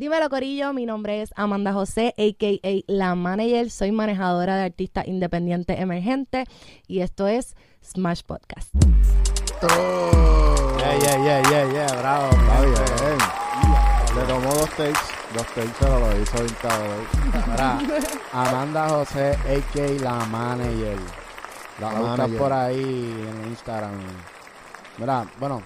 [0.00, 0.72] Dímelo, Corillo.
[0.72, 2.84] Mi nombre es Amanda José, a.k.a.
[2.86, 3.68] La Manager.
[3.68, 6.48] Soy manejadora de artistas independientes emergentes
[6.86, 8.74] y esto es Smash Podcast.
[9.60, 10.78] Oh.
[10.78, 12.62] Yeah, yeah, yeah, yeah, yeah, bravo, bravo.
[12.62, 13.18] bien.
[14.16, 15.00] Le tomó dos takes,
[15.34, 17.06] dos takes, pero lo hizo bien cabrón.
[17.50, 17.78] Mira,
[18.32, 20.02] Amanda José, a.k.a.
[20.02, 20.96] La Manager.
[21.78, 24.00] La La buscas por ahí en Instagram.
[24.96, 25.62] Mira, bueno,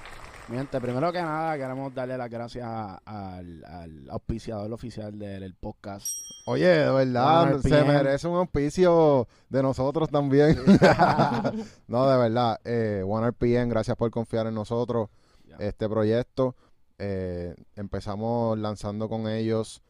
[0.48, 5.40] mi gente, primero que nada queremos darle las gracias a- al, al auspiciador oficial del,
[5.40, 6.06] del podcast.
[6.46, 10.56] Oye, de verdad, se merece un auspicio de nosotros también.
[11.88, 12.60] no, de verdad.
[12.64, 15.08] Eh, OneRPN, gracias por confiar en nosotros.
[15.46, 15.56] Ya.
[15.58, 16.54] Este proyecto,
[16.98, 19.82] eh, empezamos lanzando con ellos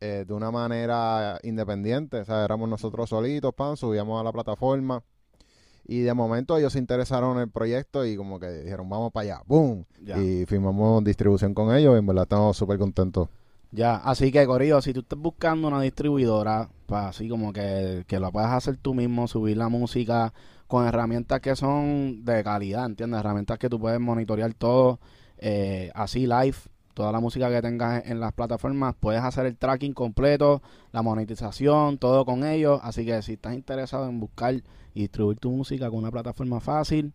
[0.00, 2.18] eh, de una manera independiente.
[2.20, 5.02] O sea, éramos nosotros solitos, pan, subíamos a la plataforma.
[5.86, 9.24] Y de momento ellos se interesaron en el proyecto y como que dijeron, vamos para
[9.24, 9.84] allá, ¡boom!
[10.02, 10.18] Ya.
[10.18, 13.28] Y firmamos distribución con ellos y en verdad estamos súper contentos.
[13.70, 18.20] Ya, así que Corillo, si tú estás buscando una distribuidora, para así como que, que
[18.20, 20.32] lo puedas hacer tú mismo, subir la música
[20.68, 23.20] con herramientas que son de calidad, ¿entiendes?
[23.20, 25.00] Herramientas que tú puedes monitorear todo,
[25.38, 26.56] eh, así live,
[26.94, 31.98] toda la música que tengas en las plataformas, puedes hacer el tracking completo, la monetización,
[31.98, 34.54] todo con ellos, así que si estás interesado en buscar
[34.94, 37.12] y distribuir tu música con una plataforma fácil,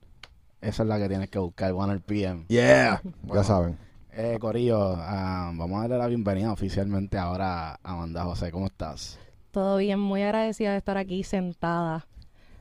[0.62, 2.46] esa es la que tienes que buscar, OneRPM.
[2.50, 3.02] Yeah.
[3.24, 3.42] Bueno.
[3.42, 3.78] Ya saben.
[4.12, 8.52] Eh, Corillo, ah, vamos a darle la bienvenida oficialmente ahora a Amanda José.
[8.52, 9.18] ¿Cómo estás?
[9.52, 12.06] Todo bien, muy agradecida de estar aquí sentada.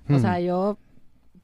[0.09, 0.21] O Hmm.
[0.21, 0.79] sea, yo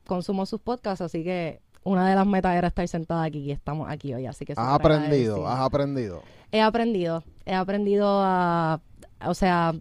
[0.07, 3.89] consumo sus podcasts, así que una de las metas era estar sentada aquí y estamos
[3.89, 6.23] aquí hoy, así que Has aprendido, has aprendido.
[6.51, 8.81] He aprendido, he aprendido a,
[9.27, 9.75] o sea,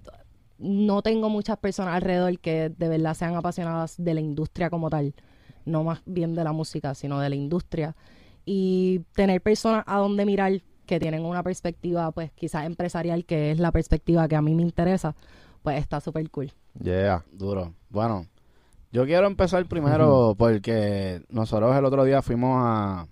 [0.58, 5.14] no tengo muchas personas alrededor que de verdad sean apasionadas de la industria como tal,
[5.66, 7.95] no más bien de la música, sino de la industria.
[8.45, 13.60] Y tener personas a donde mirar que tienen una perspectiva, pues quizás empresarial, que es
[13.60, 15.16] la perspectiva que a mí me interesa,
[15.62, 16.52] pues está súper cool.
[16.82, 17.23] Yeah.
[17.32, 17.73] Duro.
[17.90, 18.28] Bueno,
[18.94, 23.08] yo quiero empezar primero porque nosotros el otro día fuimos a,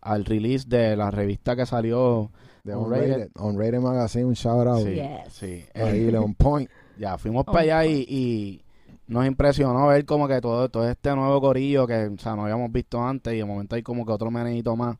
[0.00, 2.30] al release de la revista que salió.
[2.62, 3.30] De Unrated.
[3.38, 4.84] Unrated, Magazine, un shout out.
[4.84, 5.32] Sí, Yes.
[5.32, 5.64] sí.
[5.74, 6.70] Eh, Ahí, Leon Point.
[6.98, 8.62] ya, fuimos para allá y, y
[9.08, 12.72] nos impresionó ver como que todo, todo este nuevo corillo que, o sea, no habíamos
[12.72, 14.96] visto antes y de momento hay como que otro menedito más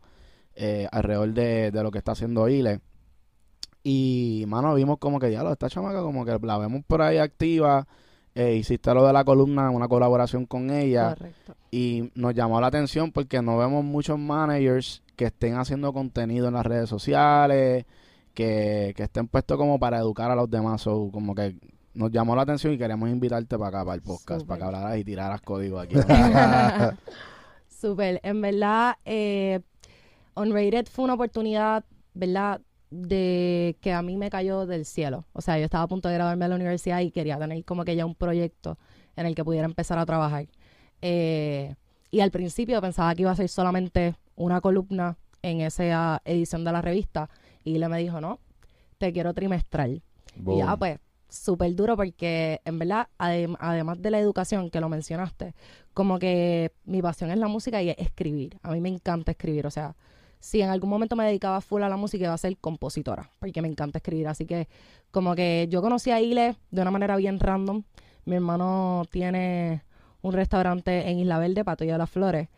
[0.54, 2.80] eh, alrededor de, de lo que está haciendo Ile.
[3.82, 7.18] Y, mano, vimos como que ya lo esta chamaca como que la vemos por ahí
[7.18, 7.86] activa.
[8.38, 11.14] Eh, hiciste lo de la columna, una colaboración con ella.
[11.14, 11.54] Correcto.
[11.70, 16.54] Y nos llamó la atención porque no vemos muchos managers que estén haciendo contenido en
[16.54, 17.86] las redes sociales,
[18.34, 20.82] que, que estén puestos como para educar a los demás.
[20.82, 21.56] So, como que
[21.94, 24.98] nos llamó la atención y queremos invitarte para acá, para el podcast, para que hablaras
[24.98, 25.96] y tiraras código aquí.
[27.68, 28.20] Súper.
[28.22, 29.60] En verdad, eh,
[30.34, 32.60] Unrated fue una oportunidad, ¿verdad?
[32.98, 35.26] De que a mí me cayó del cielo.
[35.32, 37.84] O sea, yo estaba a punto de graduarme a la universidad y quería tener como
[37.84, 38.78] que ya un proyecto
[39.16, 40.46] en el que pudiera empezar a trabajar.
[41.02, 41.74] Eh,
[42.10, 46.72] y al principio pensaba que iba a ser solamente una columna en esa edición de
[46.72, 47.28] la revista.
[47.64, 48.40] Y le me dijo, no,
[48.98, 50.02] te quiero trimestral.
[50.34, 50.78] Y ya, Boom.
[50.78, 55.54] pues, súper duro porque, en verdad, adem- además de la educación que lo mencionaste,
[55.92, 58.58] como que mi pasión es la música y es escribir.
[58.62, 59.66] A mí me encanta escribir.
[59.66, 59.96] O sea,
[60.40, 63.62] si en algún momento me dedicaba full a la música, iba a ser compositora, porque
[63.62, 64.28] me encanta escribir.
[64.28, 64.68] Así que,
[65.10, 67.82] como que yo conocí a Ile de una manera bien random.
[68.24, 69.82] Mi hermano tiene
[70.22, 72.48] un restaurante en Isla Verde, Pato de las Flores.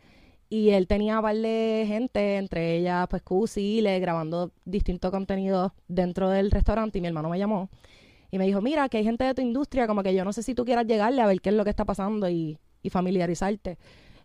[0.49, 5.11] Y él tenía un par de gente, entre ellas, pues, Cusi y Ile, grabando distintos
[5.11, 6.97] contenidos dentro del restaurante.
[6.97, 7.69] Y mi hermano me llamó
[8.31, 10.43] y me dijo, mira, que hay gente de tu industria, como que yo no sé
[10.43, 13.77] si tú quieras llegarle a ver qué es lo que está pasando y, y familiarizarte.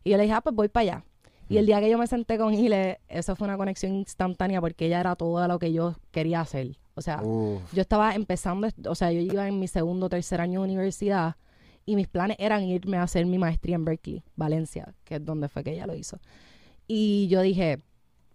[0.02, 1.04] Y yo le dije, ah, pues voy para allá.
[1.48, 4.86] Y el día que yo me senté con Ile, eso fue una conexión instantánea porque
[4.86, 6.76] ella era todo lo que yo quería hacer.
[6.94, 7.62] O sea, Uf.
[7.72, 11.36] yo estaba empezando, o sea, yo iba en mi segundo o tercer año de universidad
[11.86, 15.48] y mis planes eran irme a hacer mi maestría en Berkeley, Valencia, que es donde
[15.48, 16.18] fue que ella lo hizo.
[16.86, 17.80] Y yo dije,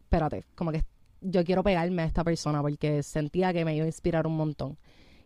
[0.01, 0.83] espérate, como que
[1.21, 4.77] yo quiero pegarme a esta persona porque sentía que me iba a inspirar un montón.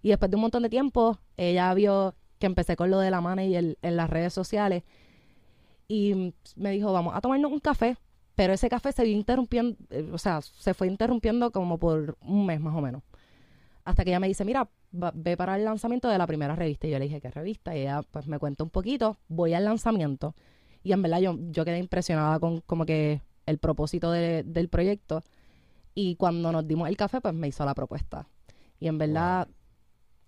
[0.02, 3.22] Y después de un montón de tiempo, ella vio que empecé con lo de la
[3.22, 4.84] manager en las redes sociales
[5.88, 7.98] y me dijo, vamos a tomarnos un café.
[8.36, 12.46] Pero ese café se vio interrumpiendo, eh, o sea, se fue interrumpiendo como por un
[12.48, 13.04] mes más o menos.
[13.86, 16.88] Hasta que ella me dice, mira, va- ve para el lanzamiento de la primera revista.
[16.88, 17.76] Y yo le dije, ¿qué revista?
[17.76, 20.34] Y ella pues me cuenta un poquito, voy al lanzamiento.
[20.84, 25.22] Y en verdad yo, yo quedé impresionada con como que el propósito de- del proyecto.
[25.94, 28.28] Y cuando nos dimos el café, pues me hizo la propuesta.
[28.80, 29.48] Y en verdad,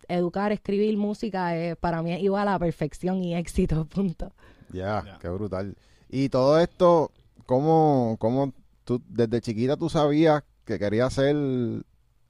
[0.08, 4.32] educar, escribir música, eh, para mí es igual a perfección y éxito, punto.
[4.72, 5.76] Ya, qué brutal.
[6.10, 7.12] Y todo esto,
[7.46, 8.54] ¿cómo, cómo
[8.84, 11.36] tú, desde chiquita tú sabías que querías ser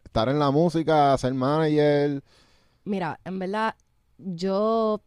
[0.03, 2.23] estar en la música, ser manager.
[2.85, 3.75] Mira, en verdad,
[4.17, 5.01] yo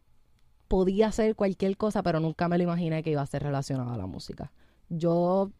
[0.67, 3.97] podía hacer cualquier cosa, pero nunca me lo imaginé que iba a ser relacionada a
[3.97, 4.51] la música.
[4.89, 5.51] Yo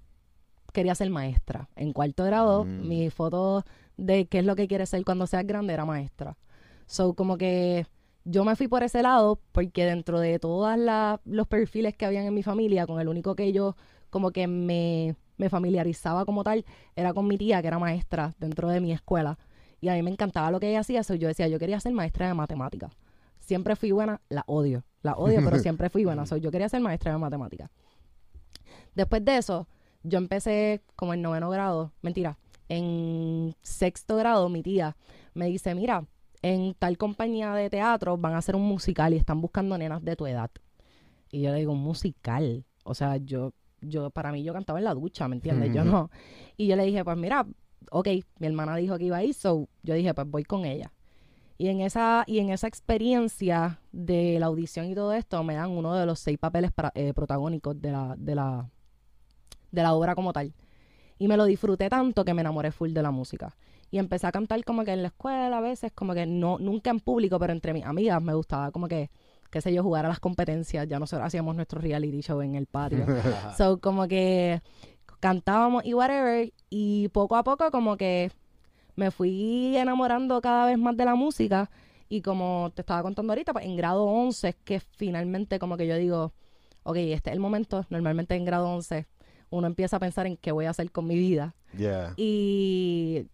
[0.72, 1.68] quería ser maestra.
[1.75, 2.88] En cuarto grado, Mm.
[2.88, 3.65] mi foto
[3.98, 6.38] de qué es lo que quieres ser cuando seas grande era maestra.
[6.86, 7.88] So, como que
[8.30, 10.78] yo me fui por ese lado porque dentro de todos
[11.26, 13.76] los perfiles que habían en mi familia, con el único que yo
[14.12, 16.64] como que me, me familiarizaba como tal,
[16.96, 19.40] era con mi tía, que era maestra dentro de mi escuela.
[19.81, 21.94] Y a mí me encantaba lo que ella hacía, so yo decía, yo quería ser
[21.94, 22.92] maestra de matemáticas.
[23.40, 26.25] Siempre fui buena, la odio, la odio, pero siempre fui buena.
[26.28, 27.72] So, yo quería ser maestra de matemáticas.
[28.94, 29.68] Después de eso,
[30.04, 32.38] yo empecé como en noveno grado, mentira,
[32.68, 34.96] en sexto grado mi tía
[35.34, 36.06] me dice, mira,
[36.41, 40.15] en tal compañía de teatro van a hacer un musical y están buscando nenas de
[40.15, 40.50] tu edad.
[41.31, 42.63] Y yo le digo, un musical.
[42.83, 45.69] O sea, yo, yo, para mí yo cantaba en la ducha, ¿me entiendes?
[45.74, 46.09] Yo no.
[46.57, 47.45] Y yo le dije, pues mira,
[47.91, 48.07] ok,
[48.39, 50.91] mi hermana dijo que iba a ir, so yo dije, pues voy con ella.
[51.57, 55.71] Y en esa, y en esa experiencia de la audición y todo esto, me dan
[55.71, 58.69] uno de los seis papeles pra- eh, protagónicos de la, de la,
[59.71, 60.53] de la obra como tal.
[61.18, 63.57] Y me lo disfruté tanto que me enamoré full de la música.
[63.91, 66.91] Y empecé a cantar como que en la escuela a veces, como que no, nunca
[66.91, 69.09] en público, pero entre mis amigas me gustaba como que,
[69.50, 70.88] qué sé yo, jugar a las competencias.
[70.88, 73.06] Ya nosotros hacíamos nuestro reality show en el patio.
[73.57, 74.62] so, como que
[75.19, 76.51] cantábamos y whatever.
[76.69, 78.31] Y poco a poco como que
[78.95, 81.71] me fui enamorando cada vez más de la música.
[82.09, 85.88] Y como te estaba contando ahorita, pues en grado 11 es que finalmente como que
[85.88, 86.33] yo digo,
[86.83, 87.86] ok, este es el momento.
[87.89, 89.07] Normalmente en grado 11
[89.50, 91.56] uno empieza a pensar en qué voy a hacer con mi vida.
[91.78, 92.13] Yeah.
[92.18, 93.28] Y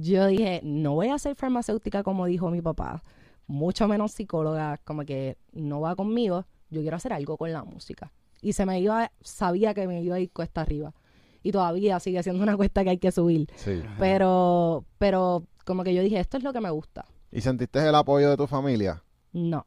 [0.00, 3.02] yo dije, no voy a ser farmacéutica como dijo mi papá,
[3.46, 8.12] mucho menos psicóloga, como que no va conmigo, yo quiero hacer algo con la música.
[8.40, 10.94] Y se me iba, sabía que me iba a ir cuesta arriba.
[11.42, 13.48] Y todavía sigue siendo una cuesta que hay que subir.
[13.56, 13.82] Sí.
[13.98, 17.04] Pero, pero como que yo dije, esto es lo que me gusta.
[17.30, 19.02] ¿Y sentiste el apoyo de tu familia?
[19.32, 19.66] No.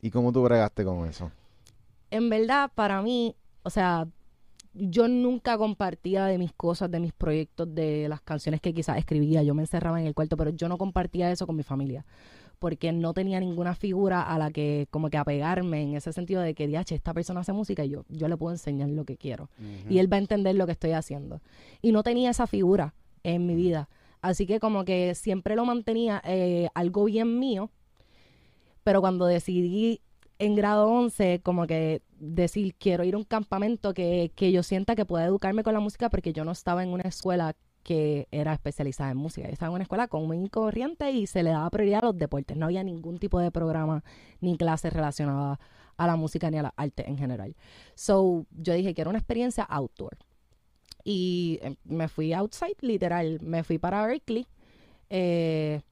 [0.00, 1.30] ¿Y cómo tú bregaste con eso?
[2.10, 4.06] en verdad, para mí, o sea,
[4.72, 9.42] yo nunca compartía de mis cosas, de mis proyectos, de las canciones que quizás escribía.
[9.42, 12.04] Yo me encerraba en el cuarto, pero yo no compartía eso con mi familia.
[12.58, 16.54] Porque no tenía ninguna figura a la que, como que apegarme en ese sentido de
[16.54, 19.48] que, diache, esta persona hace música y yo, yo le puedo enseñar lo que quiero.
[19.88, 21.40] Y él va a entender lo que estoy haciendo.
[21.80, 23.88] Y no tenía esa figura en mi vida.
[24.20, 27.70] Así que como que siempre lo mantenía eh, algo bien mío.
[28.84, 30.00] Pero cuando decidí
[30.40, 34.96] en grado 11, como que decir, quiero ir a un campamento que, que yo sienta
[34.96, 38.52] que pueda educarme con la música, porque yo no estaba en una escuela que era
[38.54, 39.46] especializada en música.
[39.46, 42.18] Yo estaba en una escuela común y corriente y se le daba prioridad a los
[42.18, 42.56] deportes.
[42.56, 44.02] No había ningún tipo de programa
[44.40, 45.60] ni clase relacionada
[45.96, 47.54] a la música ni a la arte en general.
[47.94, 50.18] So, yo dije, quiero una experiencia outdoor.
[51.04, 53.40] Y eh, me fui outside, literal.
[53.42, 54.46] Me fui para Berkeley.
[55.10, 55.82] eh,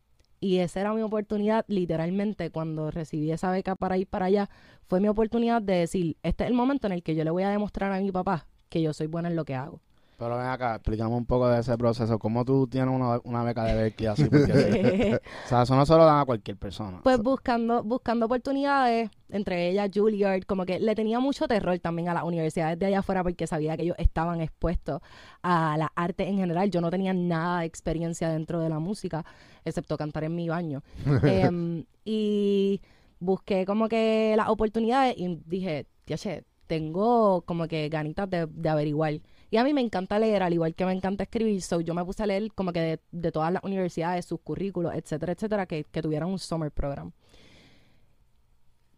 [0.41, 4.51] y esa era mi oportunidad, literalmente, cuando recibí esa beca para ir para allá,
[4.87, 7.43] fue mi oportunidad de decir, este es el momento en el que yo le voy
[7.43, 9.81] a demostrar a mi papá que yo soy buena en lo que hago.
[10.19, 12.19] Pero ven acá, explicamos un poco de ese proceso.
[12.19, 14.25] ¿Cómo tú tienes una, una beca de Berkeley así?
[14.29, 17.01] Porque, o sea, eso no se lo dan a cualquier persona.
[17.05, 22.15] Pues buscando, buscando oportunidades, entre ellas Juilliard, como que le tenía mucho terror también a
[22.15, 25.01] las universidades de allá afuera porque sabía que ellos estaban expuestos
[25.43, 26.69] a la arte en general.
[26.69, 29.25] Yo no tenía nada de experiencia dentro de la música,
[29.65, 30.83] excepto cantar en mi baño.
[31.23, 32.81] Em, y
[33.21, 39.21] busqué como que las oportunidades y dije, che, tengo como que ganitas de, de averiguar.
[39.51, 42.05] Y a mí me encanta leer, al igual que me encanta escribir, so yo me
[42.05, 46.03] puse a leer como que de, todas las universidades, sus currículos, etcétera, etcétera, que, que
[46.03, 47.13] tuvieran un summer program.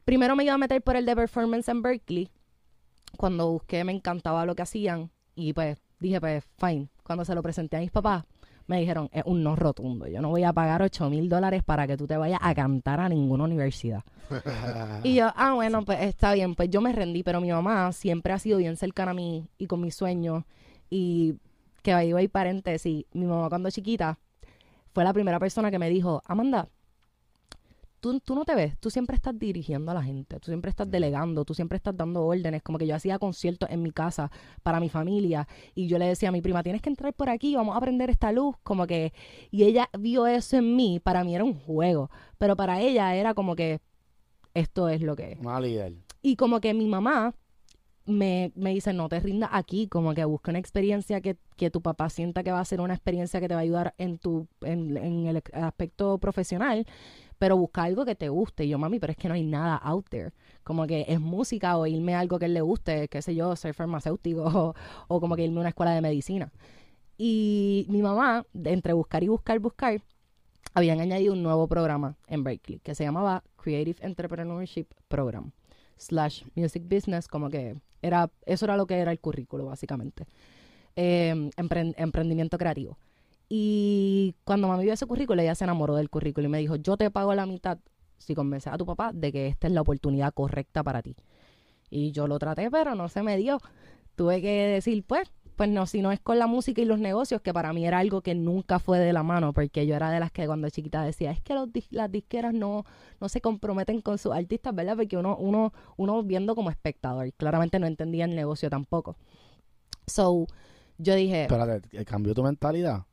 [0.04, 2.30] Primero me iba a meter por el de performance en Berkeley.
[3.16, 6.88] Cuando busqué me encantaba lo que hacían y pues dije, pues fine.
[7.04, 8.25] Cuando se lo presenté a mis papás,
[8.70, 10.06] me dijeron, es un no rotundo.
[10.06, 13.00] Yo no voy a pagar 8 mil dólares para que tú te vayas a cantar
[13.00, 14.04] a ninguna universidad.
[15.02, 18.32] Y yo, ah, bueno, pues está bien, pues yo me rendí, pero mi mamá siempre
[18.32, 20.44] ha sido bien cercana a mí y con mis sueños.
[20.88, 21.34] Y
[21.82, 24.20] que ahí voy paréntesis, mi mamá cuando chiquita
[24.92, 26.68] fue la primera persona que me dijo, Amanda,
[28.00, 30.90] tú, tú no te ves, tú siempre estás dirigiendo a la gente, tú siempre estás
[30.90, 34.30] delegando, tú siempre estás dando órdenes, como que yo hacía conciertos en mi casa
[34.62, 37.54] para mi familia y yo le decía a mi prima, tienes que entrar por aquí,
[37.54, 39.12] vamos a prender esta luz, como que,
[39.50, 43.35] y ella vio eso en mí, para mí era un juego, pero para ella era
[43.35, 43.80] como que
[44.54, 45.40] esto es lo que es.
[46.23, 47.35] Y como que mi mamá
[48.07, 51.83] me, me dice, no te rindas aquí, como que busca una experiencia que, que tu
[51.83, 54.49] papá sienta que va a ser una experiencia que te va a ayudar en tu
[54.62, 56.87] en, en el aspecto profesional,
[57.38, 58.64] pero busca algo que te guste.
[58.64, 60.33] Y yo, mami, pero es que no hay nada out there.
[60.64, 63.75] Como que es música o irme a algo que le guste, qué sé yo, ser
[63.75, 64.75] farmacéutico o,
[65.09, 66.52] o como que irme a una escuela de medicina.
[67.19, 70.02] Y mi mamá, entre buscar y buscar, buscar,
[70.75, 75.52] habían añadido un nuevo programa en Berkeley que se llamaba Creative Entrepreneurship Program
[76.00, 80.26] slash Music Business, como que era, eso era lo que era el currículo, básicamente.
[80.97, 82.99] Empre- emprendimiento creativo.
[83.49, 86.97] Y cuando mami vio ese currículo, ella se enamoró del currículo y me dijo, yo
[86.97, 87.78] te pago la mitad
[88.19, 91.16] si convences a tu papá de que esta es la oportunidad correcta para ti.
[91.90, 93.61] Y yo lo traté, pero no se me dio.
[94.14, 97.42] Tuve que decir, pues, pues no, si no es con la música y los negocios,
[97.42, 100.18] que para mí era algo que nunca fue de la mano, porque yo era de
[100.18, 102.86] las que cuando chiquita decía, es que los las disqueras no,
[103.20, 104.96] no se comprometen con sus artistas, ¿verdad?
[104.96, 109.18] Porque uno, uno, uno viendo como espectador, claramente no entendía el negocio tampoco.
[110.06, 110.46] So,
[110.96, 113.04] yo dije, Espérate, ¿cambió tu mentalidad?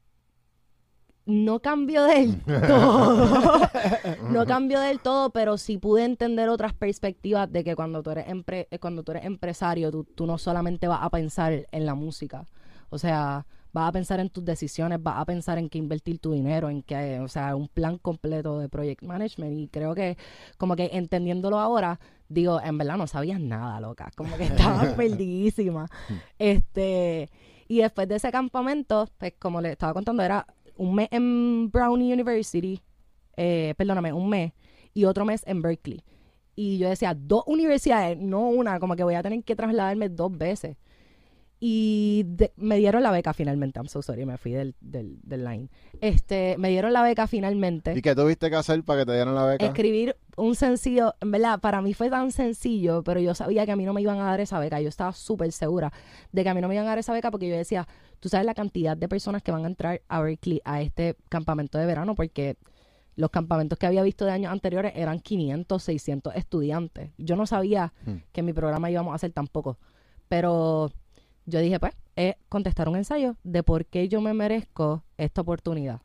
[1.27, 3.59] No cambió del todo.
[4.31, 8.25] no cambió del todo, pero sí pude entender otras perspectivas de que cuando tú eres,
[8.27, 11.95] empre- eh, cuando tú eres empresario, tú, tú no solamente vas a pensar en la
[11.95, 12.45] música.
[12.89, 16.31] O sea, vas a pensar en tus decisiones, vas a pensar en qué invertir tu
[16.31, 19.57] dinero, en qué, o sea, un plan completo de project management.
[19.59, 20.17] Y creo que,
[20.57, 24.09] como que entendiéndolo ahora, digo, en verdad no sabías nada, loca.
[24.15, 25.87] Como que estaba perdidísima.
[26.39, 27.29] Este,
[27.67, 32.13] y después de ese campamento, pues como le estaba contando, era un mes en Brownie
[32.13, 32.81] University,
[33.35, 34.53] eh, perdóname, un mes,
[34.93, 36.01] y otro mes en Berkeley.
[36.55, 40.35] Y yo decía, dos universidades, no una, como que voy a tener que trasladarme dos
[40.35, 40.75] veces.
[41.59, 43.79] Y de- me dieron la beca finalmente.
[43.79, 45.69] I'm so sorry, me fui del, del, del line.
[46.01, 49.33] Este, me dieron la beca finalmente ¿Y qué tuviste que hacer para que te dieran
[49.33, 49.65] la beca?
[49.65, 53.75] escribir un sencillo, en verdad, para mí fue tan sencillo, pero yo sabía que a
[53.75, 54.79] mí no me iban a dar esa beca.
[54.81, 55.91] Yo estaba súper segura
[56.31, 57.87] de que a mí no me iban a dar esa beca porque yo decía,
[58.19, 61.79] tú sabes la cantidad de personas que van a entrar a Berkeley a este campamento
[61.79, 62.55] de verano, porque
[63.15, 67.09] los campamentos que había visto de años anteriores eran 500, 600 estudiantes.
[67.17, 68.17] Yo no sabía Hmm.
[68.31, 69.79] que en mi programa íbamos a hacer tan poco,
[70.27, 70.91] pero
[71.47, 76.01] yo dije, pues, es contestar un ensayo de por qué yo me merezco esta oportunidad.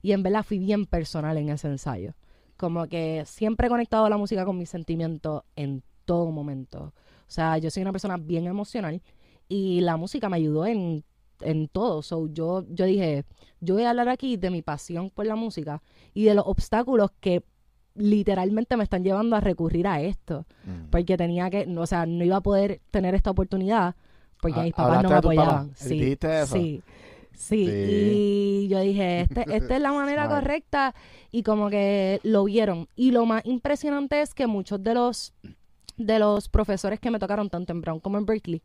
[0.00, 2.14] Y en verdad fui bien personal en ese ensayo.
[2.56, 6.94] Como que siempre he conectado la música con mis sentimientos en todo momento.
[6.94, 9.02] O sea, yo soy una persona bien emocional
[9.48, 11.04] y la música me ayudó en,
[11.40, 12.02] en todo.
[12.02, 13.24] So, yo, yo dije,
[13.60, 15.82] yo voy a hablar aquí de mi pasión por la música
[16.14, 17.42] y de los obstáculos que
[17.96, 20.46] literalmente me están llevando a recurrir a esto.
[20.64, 20.90] Mm.
[20.90, 23.96] Porque tenía que, no, o sea, no iba a poder tener esta oportunidad
[24.40, 25.72] porque mis papás no me ¿hablaste de tus apoyaban.
[25.76, 26.54] Sí, ¿Dijiste eso?
[26.56, 26.82] sí.
[27.32, 27.70] Sí, Sí.
[28.64, 30.92] y yo dije, este, esta es la manera correcta
[31.30, 32.88] y como que lo vieron.
[32.96, 35.32] Y lo más impresionante es que muchos de los,
[35.96, 38.60] de los profesores que me tocaron, tanto en Brown como en Berkeley,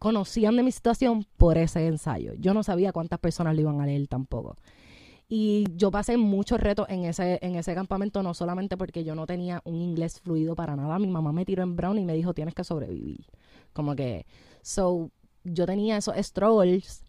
[0.00, 2.32] conocían de mi situación por ese ensayo.
[2.38, 4.56] Yo no sabía cuántas personas lo iban a leer tampoco.
[5.28, 9.26] Y yo pasé muchos retos en ese, en ese campamento, no solamente porque yo no
[9.26, 10.98] tenía un inglés fluido para nada.
[10.98, 13.26] Mi mamá me tiró en Brown y me dijo, tienes que sobrevivir.
[13.74, 14.24] Como que,
[14.68, 15.10] so,
[15.44, 17.02] yo tenía esos struggles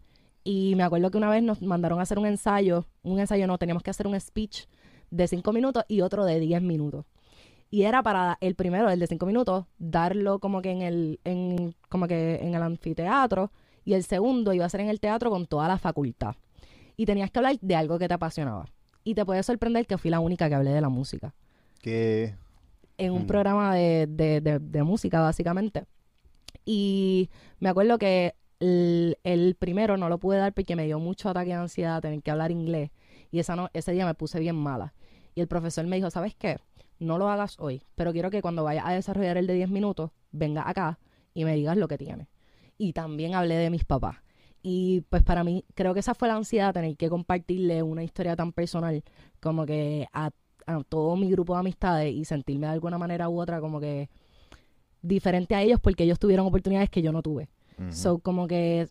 [0.44, 3.58] y me acuerdo que una vez nos mandaron a hacer un ensayo, un ensayo no,
[3.58, 4.64] teníamos que hacer un speech
[5.10, 7.04] de cinco minutos y otro de 10 minutos.
[7.70, 11.74] Y era para el primero, el de cinco minutos, darlo como que en el, en,
[11.88, 13.52] como que en el anfiteatro,
[13.84, 16.36] y el segundo iba a ser en el teatro con toda la facultad.
[16.96, 18.66] Y tenías que hablar de algo que te apasionaba.
[19.04, 21.34] Y te puede sorprender que fui la única que hablé de la música.
[21.82, 22.34] Que
[22.98, 23.26] En un Mm.
[23.26, 25.84] programa de, de, de, de música, básicamente.
[26.72, 31.48] Y me acuerdo que el, primero no lo pude dar porque me dio mucho ataque
[31.48, 32.92] de ansiedad tener que hablar inglés.
[33.32, 34.94] Y esa no, ese día me puse bien mala.
[35.34, 36.58] Y el profesor me dijo, ¿sabes qué?
[37.00, 40.12] No lo hagas hoy, pero quiero que cuando vayas a desarrollar el de 10 minutos,
[40.30, 41.00] venga acá
[41.34, 42.28] y me digas lo que tienes.
[42.78, 44.18] Y también hablé de mis papás.
[44.62, 48.36] Y pues para mí, creo que esa fue la ansiedad, tener que compartirle una historia
[48.36, 49.02] tan personal
[49.40, 50.30] como que a
[50.88, 54.08] todo mi grupo de amistades y sentirme de alguna manera u otra como que
[55.02, 57.48] diferente a ellos porque ellos tuvieron oportunidades que yo no tuve.
[57.78, 57.92] Ujú.
[57.92, 58.88] So, como que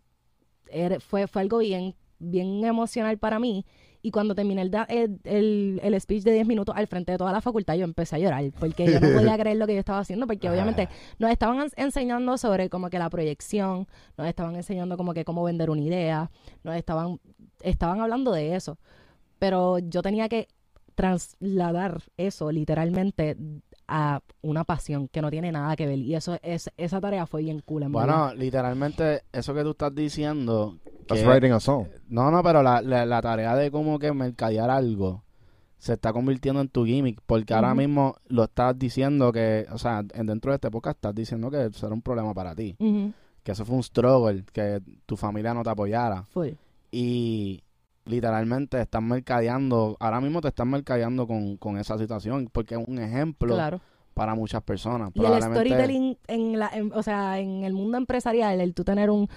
[0.71, 3.65] era- fue, fue algo bien, bien emocional para mí.
[4.01, 7.33] Y cuando terminé el, el, el, el speech de 10 minutos al frente de toda
[7.33, 9.99] la facultad, yo empecé a llorar porque yo no podía creer lo que yo estaba
[9.99, 10.87] haciendo porque obviamente
[11.19, 13.87] nos estaban ens- enseñando sobre como que la proyección,
[14.17, 16.31] nos estaban enseñando como que cómo vender una idea,
[16.63, 17.19] nos estaban,
[17.61, 18.77] estaban hablando de eso.
[19.37, 20.47] Pero yo tenía que
[20.95, 23.35] trasladar eso literalmente
[23.89, 25.97] a una pasión que no tiene nada que ver.
[25.99, 28.27] Y eso es, esa tarea fue bien cool, en verdad.
[28.29, 30.77] Bueno, literalmente, eso que tú estás diciendo.
[31.07, 31.87] That's que- writing a song.
[32.07, 35.23] No, no, pero la, la, la tarea de como que mercadear algo
[35.79, 37.19] se está convirtiendo en tu gimmick.
[37.25, 41.15] Porque ahora mismo lo estás diciendo que, o sea, en- dentro de este podcast estás
[41.15, 42.75] diciendo que eso era un problema para ti.
[43.43, 46.23] Que eso fue un struggle, que tu familia no te apoyara.
[46.29, 46.49] full.
[46.91, 47.63] Y
[48.09, 52.49] literalmente están mercadeando, ahora mismo te están mercadeando con, con esa situación.
[52.51, 53.79] Porque es un ejemplo Claro.
[54.13, 55.11] para muchas personas.
[55.13, 59.09] Y el storytelling, en la, en- o sea, en el mundo empresarial, el tú tener
[59.09, 59.29] un,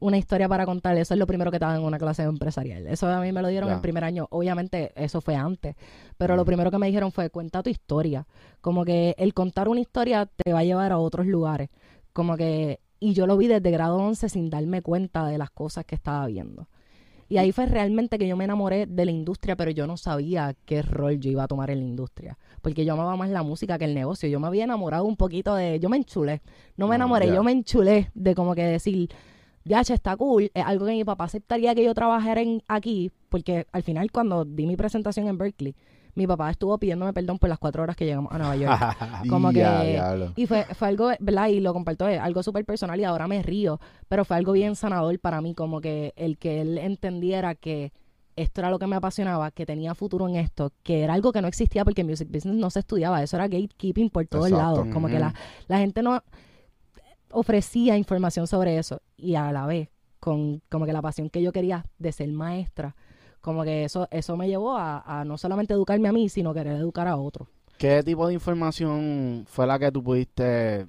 [0.00, 0.96] una historia para contar.
[0.96, 2.86] Eso es lo primero que te dan en una clase empresarial.
[2.86, 3.74] Eso a mí me lo dieron Ya.
[3.76, 4.26] el primer año.
[4.30, 5.74] Obviamente, eso fue antes.
[6.16, 6.46] Pero lo Ujú.
[6.48, 8.26] primero que me dijeron fue, cuenta tu historia.
[8.60, 11.68] Como que el contar una historia te va a llevar a otros lugares.
[12.12, 12.80] Como que...
[13.00, 16.26] Y yo lo vi desde grado 11 sin darme cuenta de las cosas que estaba
[16.26, 16.66] viendo.
[17.28, 20.54] Y ahí fue realmente que yo me enamoré de la industria, pero yo no sabía
[20.64, 22.38] qué rol yo iba a tomar en la industria.
[22.62, 24.28] Porque yo amaba más la música que el negocio.
[24.28, 25.78] Yo me había enamorado un poquito de...
[25.78, 26.40] Yo me enchulé.
[26.76, 29.10] No me Mm, enamoré, yo me enchulé de como que decir,
[29.64, 30.50] ya, che, está cool.
[30.54, 33.10] Es algo que mi papá aceptaría que yo trabajara en, aquí.
[33.28, 35.74] Porque al final cuando di mi presentación en Berkeley,
[36.14, 38.96] mi papá estuvo pidiéndome perdón por las cuatro horas que llegamos a Nueva York.
[39.28, 40.30] como que-.
[40.36, 41.48] Y fue, fue algo, ¿verdad?
[41.48, 44.76] Y lo comparto, es algo súper personal y ahora me río, pero fue algo bien
[44.76, 47.92] sanador para mí, como que el que él entendiera que
[48.36, 51.42] esto era lo que me apasionaba, que tenía futuro en esto, que era algo que
[51.42, 54.64] no existía porque music business no se estudiaba, eso era gatekeeping por todos Exacto.
[54.64, 55.34] lados, como que la,
[55.66, 56.22] la gente no
[57.30, 59.88] ofrecía información sobre eso y a la vez,
[60.20, 62.94] con como que la pasión que yo quería de ser maestra,
[63.40, 66.76] como que eso, eso me llevó a, a no solamente educarme a mí, sino querer
[66.76, 67.48] educar a otros.
[67.78, 70.86] ¿Qué tipo de información fue la que tú pudiste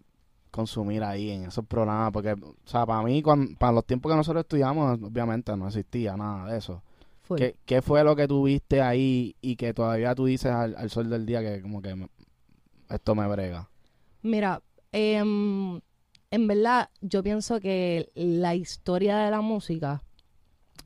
[0.51, 2.12] consumir ahí en esos programas?
[2.12, 3.22] Porque, o sea, para mí,
[3.60, 6.82] para los tiempos que nosotros estudiamos, obviamente no existía nada de eso.
[7.38, 10.89] ¿Qué, qué fue lo que tú viste ahí y que todavía tú dices al, al
[10.89, 12.10] sol del día que como que me-
[12.89, 13.70] esto me brega?
[14.24, 15.79] Mira, em,
[16.32, 20.01] en verdad yo pienso que la historia de la música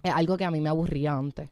[0.02, 1.50] es algo que a mí me aburría antes.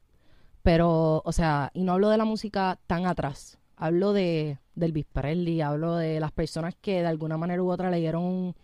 [0.63, 3.57] Pero, o sea, y no hablo de la música tan atrás.
[3.75, 7.91] Hablo de del Elvis Presley, hablo de las personas que de alguna manera u otra
[7.91, 8.55] le dieron un,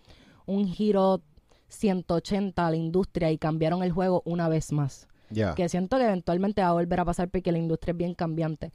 [0.46, 1.22] un giro
[1.68, 5.54] 180 a la industria y cambiaron el juego una vez más Ya.
[5.54, 8.72] que siento que eventualmente va a volver a pasar porque la industria es bien cambiante.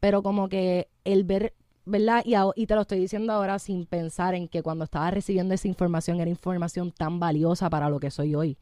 [0.00, 1.54] Pero como que el ver,
[1.86, 2.22] ¿verdad?
[2.26, 5.54] Y, a- y te lo estoy diciendo ahora sin pensar en que cuando estaba recibiendo
[5.54, 8.58] esa información era información tan valiosa para lo que soy hoy.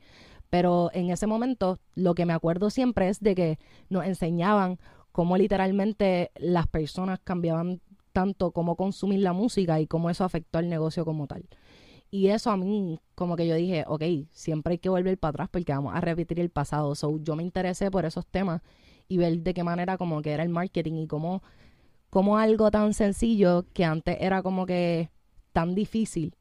[0.54, 3.58] Pero en ese momento lo que me acuerdo siempre es de que
[3.88, 4.78] nos enseñaban
[5.10, 7.80] cómo literalmente las personas cambiaban
[8.12, 11.44] tanto cómo consumir la música y cómo eso afectó al negocio como tal.
[12.08, 15.48] Y eso a mí, como que yo dije, ok, siempre hay que volver para atrás
[15.50, 16.94] porque vamos a repetir el pasado.
[16.94, 18.62] So, yo me interesé por esos temas
[19.08, 21.42] y ver de qué manera como que era el marketing y cómo,
[22.10, 25.10] cómo algo tan sencillo que antes era como que
[25.52, 26.36] tan difícil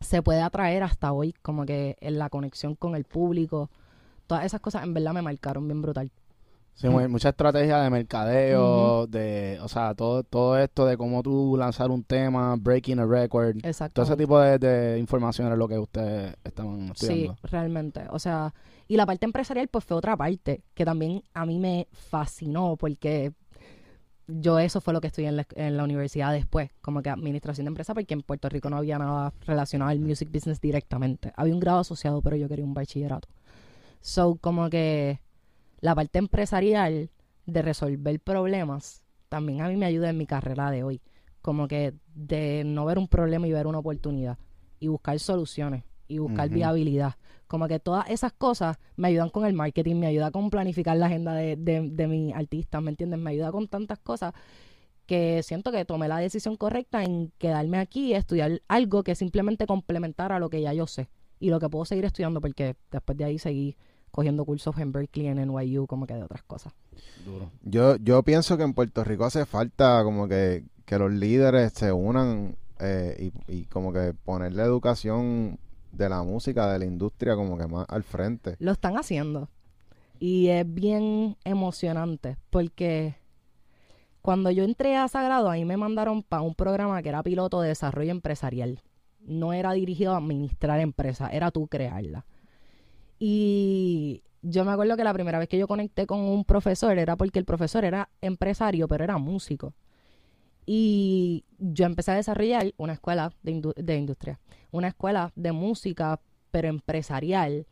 [0.00, 3.70] se puede atraer hasta hoy, como que en la conexión con el público.
[4.26, 6.10] Todas esas cosas en verdad me marcaron bien brutal.
[6.74, 11.56] Sí, mu- mucha estrategia de mercadeo, de, o sea, todo, todo esto de cómo tú
[11.58, 13.94] lanzar un tema, breaking a record, Exacto.
[13.94, 17.36] todo ese tipo de, de información es lo que ustedes estaban Sí, estudiando.
[17.42, 18.02] realmente.
[18.10, 18.54] O sea,
[18.86, 23.32] y la parte empresarial pues fue otra parte que también a mí me fascinó porque
[24.28, 27.94] yo eso fue lo que estudié en la, universidad después, como que administración de empresa,
[27.94, 31.32] porque en Puerto Rico no había nada relacionado al music business directamente.
[31.34, 33.28] Había un grado asociado, pero yo quería un bachillerato.
[34.00, 35.20] So, como que
[35.80, 37.10] la parte empresarial
[37.46, 41.00] de resolver problemas también a mí me ayuda en mi carrera de hoy.
[41.40, 44.36] Como que de no ver un problema y ver una oportunidad
[44.78, 47.14] y buscar soluciones y buscar viabilidad.
[47.46, 51.06] Como que todas esas cosas me ayudan con el marketing, me ayuda con planificar la
[51.06, 53.20] agenda de, de, de mis artistas, ¿me entiendes?
[53.20, 54.34] Me ayuda con tantas cosas
[55.06, 59.66] que siento que tomé la decisión correcta en quedarme aquí y estudiar algo que simplemente
[59.66, 61.08] complementara lo que ya yo sé
[61.40, 63.74] y lo que puedo seguir estudiando porque después de ahí seguí
[64.10, 66.74] cogiendo cursos en Berkeley, en NYU, como que de otras cosas.
[67.24, 67.50] Duro.
[67.62, 71.90] Yo, yo pienso que en Puerto Rico hace falta como que, que los líderes se
[71.90, 75.58] unan eh, y, y como que poner la educación
[75.98, 78.56] de la música, de la industria como que más al frente.
[78.60, 79.50] Lo están haciendo.
[80.20, 83.16] Y es bien emocionante porque
[84.22, 87.68] cuando yo entré a Sagrado, ahí me mandaron para un programa que era piloto de
[87.68, 88.82] desarrollo empresarial.
[89.20, 92.24] No era dirigido a administrar empresas, era tú crearla.
[93.18, 97.16] Y yo me acuerdo que la primera vez que yo conecté con un profesor era
[97.16, 99.74] porque el profesor era empresario, pero era músico.
[100.70, 104.38] Y yo empecé a desarrollar una escuela de, indu- de industria,
[104.70, 107.66] una escuela de música, pero empresarial,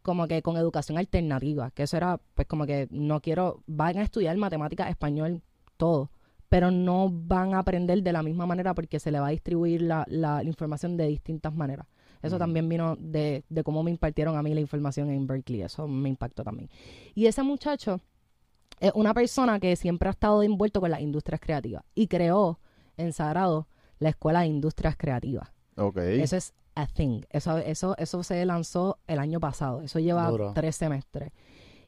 [0.00, 4.02] como que con educación alternativa, que eso era, pues como que no quiero, van a
[4.02, 5.42] estudiar matemáticas, español,
[5.76, 6.10] todo,
[6.48, 9.82] pero no van a aprender de la misma manera porque se le va a distribuir
[9.82, 11.86] la, la- la información de distintas maneras.
[12.22, 15.86] Eso también vino de, de cómo me impartieron a mí la información en Berkeley, eso
[15.86, 16.70] me impactó también.
[17.14, 18.00] Y ese muchacho
[18.80, 22.58] es una persona que siempre ha estado envuelto con las industrias creativas y creó
[22.96, 25.52] en Sagrado la Escuela de Industrias Creativas.
[25.76, 25.98] Ok.
[25.98, 27.22] Eso es a thing.
[27.30, 29.82] Eso, eso, eso se lanzó el año pasado.
[29.82, 30.52] Eso lleva Duro.
[30.54, 31.32] tres semestres.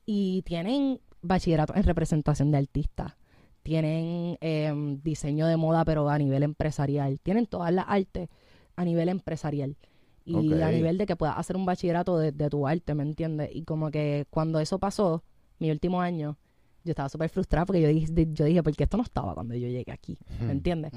[0.05, 3.15] Y tienen bachillerato en representación de artistas.
[3.63, 7.21] Tienen em, diseño de moda, pero a nivel empresarial.
[7.21, 8.29] Tienen todas las artes
[8.77, 9.77] a nivel empresarial.
[10.25, 13.51] Y a nivel de que puedas hacer un bachillerato de, de tu arte, ¿me entiendes?
[13.53, 15.25] Y como que cuando eso pasó,
[15.59, 16.39] mi último año,
[16.85, 19.55] yo estaba súper frustrada porque yo dije, yo dije, ¿por qué esto no estaba cuando
[19.55, 20.19] yo llegué aquí?
[20.41, 20.93] ¿Me entiendes?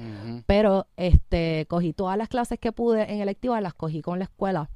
[0.46, 4.70] Pero este cogí todas las clases que pude en electivas, las cogí con la escuela.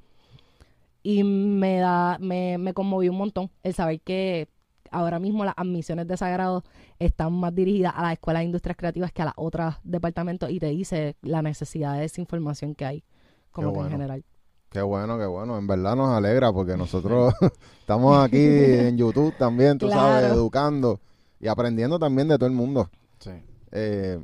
[1.02, 4.48] Y me da, me, me conmovió un montón el saber que
[4.90, 6.64] ahora mismo las admisiones de sagrado
[6.98, 10.58] están más dirigidas a las escuelas de industrias creativas que a los otros departamentos y
[10.58, 13.04] te dice la necesidad de esa información que hay
[13.50, 14.24] como Qué que en general.
[14.70, 15.58] Qué bueno, qué bueno.
[15.58, 17.34] En verdad nos alegra porque nosotros
[17.80, 21.00] estamos aquí en YouTube también, tú sabes, educando
[21.40, 22.88] y aprendiendo también de todo el mundo.
[23.18, 23.30] Sí.
[23.72, 24.22] Eh,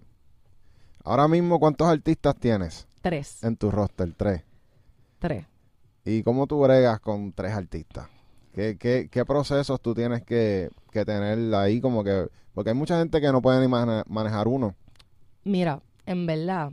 [1.05, 3.43] ahora mismo, ¿cuántos artistas tienes Tres.
[3.43, 4.13] en tu roster?
[4.17, 4.43] Tres.
[5.19, 5.47] Tres.
[6.05, 8.09] ¿Y cómo tú bregas con tres artistas?
[8.55, 12.29] ¿Qué, qué, qué procesos tú tienes que, que tener ahí como que...
[12.55, 14.75] Porque hay mucha gente que no puede ni mane- manejar uno.
[15.45, 16.71] Mira, en verdad,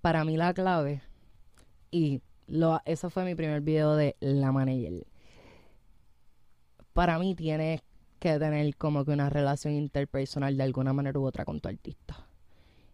[0.00, 1.02] para mí la clave,
[1.90, 5.06] y lo, eso fue mi primer video de La Manager.
[6.92, 7.82] Para mí tienes
[8.18, 12.26] que tener como que una relación interpersonal de alguna manera u otra con tu artista.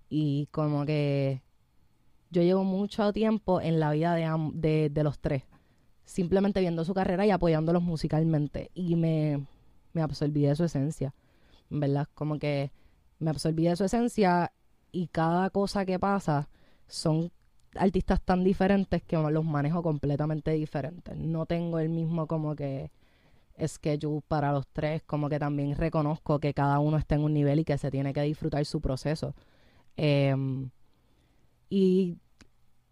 [0.09, 1.43] Y como que
[2.31, 5.43] yo llevo mucho tiempo en la vida de, de, de los tres,
[6.05, 8.71] simplemente viendo su carrera y apoyándolos musicalmente.
[8.75, 9.47] Y me,
[9.93, 11.15] me absorbí de su esencia,
[11.69, 12.09] ¿verdad?
[12.15, 12.71] Como que
[13.19, 14.53] me absorbí de su esencia
[14.93, 16.49] y cada cosa que pasa
[16.87, 17.31] son
[17.75, 21.17] artistas tan diferentes que los manejo completamente diferentes.
[21.17, 22.91] No tengo el mismo como que
[23.67, 27.61] schedule para los tres, como que también reconozco que cada uno está en un nivel
[27.61, 29.35] y que se tiene que disfrutar su proceso.
[29.97, 30.71] Em,
[31.71, 32.19] y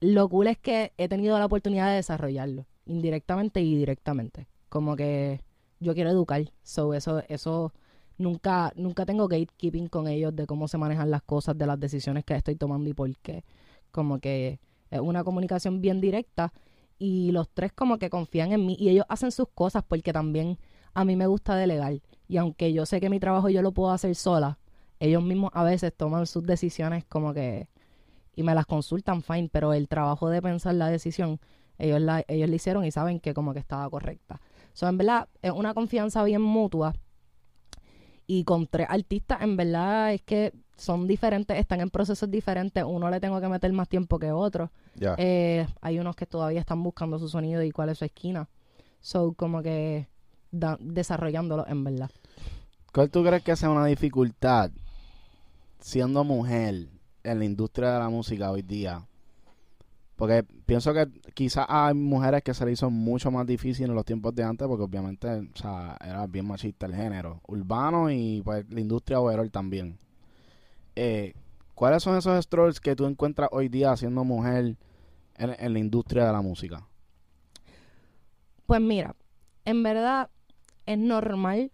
[0.00, 4.48] lo cool es que he tenido la oportunidad de desarrollarlo, indirectamente y directamente.
[4.68, 5.40] Como que
[5.80, 7.72] yo quiero educar, so eso, eso
[8.18, 12.24] nunca, nunca tengo gatekeeping con ellos de cómo se manejan las cosas, de las decisiones
[12.24, 13.44] que estoy tomando y por qué.
[13.90, 14.60] Como que
[14.90, 16.52] es una comunicación bien directa
[16.98, 20.58] y los tres como que confían en mí y ellos hacen sus cosas porque también
[20.94, 23.90] a mí me gusta delegar y aunque yo sé que mi trabajo yo lo puedo
[23.90, 24.58] hacer sola,
[24.98, 27.68] ellos mismos a veces toman sus decisiones como que
[28.34, 31.40] y me las consultan fine, pero el trabajo de pensar la decisión
[31.78, 34.40] ellos la ellos la hicieron y saben que como que estaba correcta.
[34.72, 36.94] So, en verdad es una confianza bien mutua
[38.26, 42.84] y con tres artistas, en verdad es que son diferentes, están en procesos diferentes.
[42.86, 44.70] Uno le tengo que meter más tiempo que otro.
[45.18, 48.48] Eh, hay unos que todavía están buscando su sonido y cuál es su esquina.
[49.00, 50.08] So, como que
[50.50, 52.10] da- desarrollándolo, en verdad.
[52.92, 54.70] ¿Cuál tú crees que sea una dificultad
[55.80, 56.88] siendo mujer
[57.24, 59.06] en la industria de la música hoy día?
[60.16, 64.04] Porque pienso que quizás hay mujeres que se le hizo mucho más difícil en los
[64.06, 68.64] tiempos de antes, porque obviamente o sea, era bien machista el género urbano y pues
[68.70, 69.98] la industria overall también.
[70.96, 71.34] Eh,
[71.74, 74.76] ¿Cuáles son esos strolls que tú encuentras hoy día siendo mujer
[75.36, 76.88] en, en la industria de la música?
[78.64, 79.14] Pues mira,
[79.64, 80.30] en verdad
[80.86, 81.70] es normal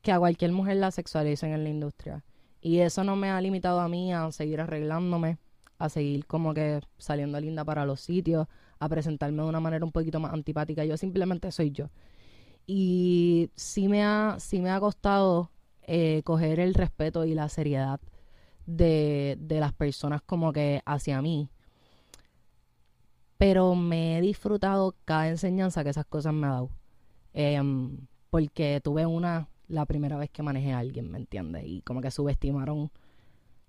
[0.00, 2.24] que a cualquier mujer la sexualicen en la industria.
[2.60, 5.38] Y eso no me ha limitado a mí a seguir arreglándome,
[5.78, 8.46] a seguir como que saliendo linda para los sitios,
[8.78, 10.84] a presentarme de una manera un poquito más antipática.
[10.84, 11.90] Yo simplemente soy yo.
[12.66, 15.50] Y sí me ha, sí me ha costado
[15.90, 17.98] eh, coger el respeto y la seriedad
[18.66, 21.48] de, de las personas como que hacia mí.
[23.38, 26.70] Pero me he disfrutado cada enseñanza que esas cosas me ha dado.
[27.32, 31.64] Em, porque tuve una la primera vez que manejé a alguien, ¿me entiendes?
[31.66, 32.90] Y como que subestimaron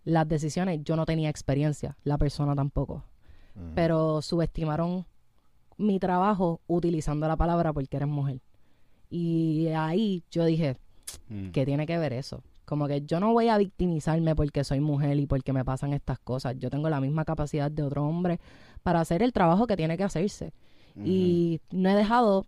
[0.04, 0.82] las decisiones.
[0.84, 3.04] Yo no tenía experiencia, la persona tampoco.
[3.76, 5.06] Pero subestimaron
[5.78, 8.42] mi trabajo utilizando la palabra porque eres mujer.
[9.10, 10.78] Y ahí yo dije,
[11.30, 11.50] Mm.
[11.50, 12.44] ¿qué tiene que ver eso?
[12.66, 16.20] Como que yo no voy a victimizarme porque soy mujer y porque me pasan estas
[16.20, 16.56] cosas.
[16.60, 18.40] Yo tengo la misma capacidad de otro hombre
[18.84, 20.54] para hacer el trabajo que tiene que hacerse.
[21.04, 22.46] Y no he dejado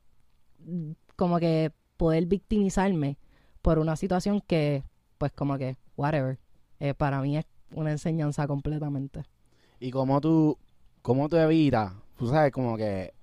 [0.59, 3.17] mm, como que poder victimizarme
[3.61, 4.83] por una situación que,
[5.17, 6.37] pues como que, whatever,
[6.79, 9.23] eh, para mí es una enseñanza completamente.
[9.79, 10.57] ¿Y cómo tú,
[11.01, 11.93] cómo tú evitas?
[12.17, 13.13] Tú sabes, como que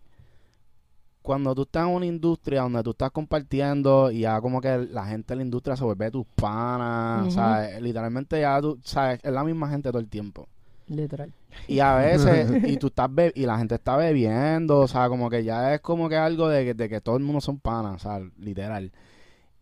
[1.28, 5.04] cuando tú estás en una industria donde tú estás compartiendo y ya como que la
[5.04, 7.32] gente de la industria se vuelve tus panas, Ujú.
[7.32, 7.82] ¿sabes?
[7.82, 9.20] Literalmente ya tú, ¿sabes?
[9.22, 10.48] Es la misma gente todo el tiempo.
[10.86, 11.30] Literal.
[11.66, 15.28] Y a veces, y tú estás be- y la gente está bebiendo, o sea, como
[15.28, 17.96] que ya es como que algo de que, de que todo el mundo son panas,
[17.96, 18.90] o sea, literal.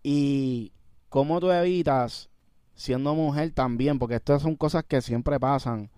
[0.05, 0.70] Y
[1.09, 2.31] cómo tú evitas,
[2.76, 5.90] siendo mujer también, porque estas son cosas que siempre pasan,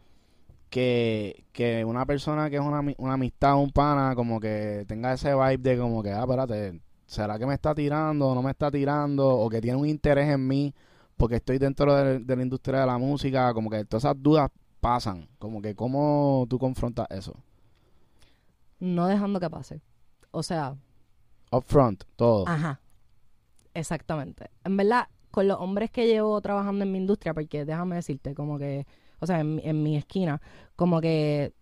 [0.69, 5.35] que, que una persona que es una, una amistad, un pana, como que tenga ese
[5.35, 8.71] vibe de como que, ah, espérate, ¿será que me está tirando o no me está
[8.71, 9.29] tirando?
[9.29, 10.75] O que tiene un interés en mí
[11.17, 14.51] porque estoy dentro de, de la industria de la música, como que todas esas dudas
[14.81, 17.35] pasan, como que cómo tú confrontas eso.
[18.81, 19.81] no dejando que pase.
[20.31, 20.77] O sea,
[21.51, 22.47] Upfront, todo.
[22.47, 22.81] Ajá.
[23.75, 24.51] Exactamente.
[24.65, 28.59] En verdad, con los hombres que llevo trabajando en mi industria, porque déjame decirte, como
[28.59, 28.87] que,
[29.21, 30.41] o sea, en, mi- en mi esquina,
[30.77, 31.53] como que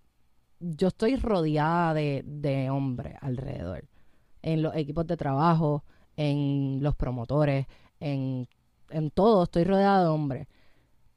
[0.61, 3.85] yo estoy rodeada de, de hombres alrededor.
[4.43, 5.85] En los equipos de trabajo,
[6.17, 7.67] en los promotores,
[8.01, 8.49] en,
[8.91, 10.47] en todo, estoy rodeada de hombres.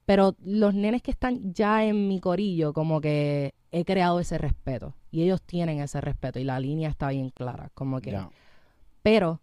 [0.05, 4.95] Pero los nenes que están ya en mi corillo, como que he creado ese respeto.
[5.11, 6.39] Y ellos tienen ese respeto.
[6.39, 7.69] Y la línea está bien clara.
[7.75, 8.11] Como que
[9.03, 9.39] pero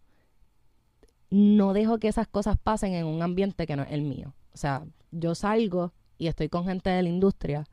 [1.31, 4.35] no dejo que esas cosas pasen en un ambiente que no es el mío.
[4.55, 7.67] O sea, yo salgo y estoy con gente de la industria,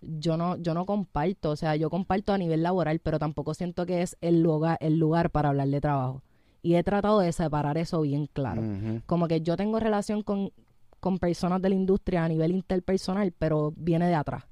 [0.00, 3.84] yo no, yo no comparto, o sea, yo comparto a nivel laboral, pero tampoco siento
[3.84, 6.22] que es el lugar, el lugar para hablar de trabajo.
[6.62, 8.62] Y he tratado de separar eso bien claro.
[9.06, 10.52] Como que yo tengo relación con,
[11.00, 14.44] con personas de la industria a nivel interpersonal, pero viene de atrás.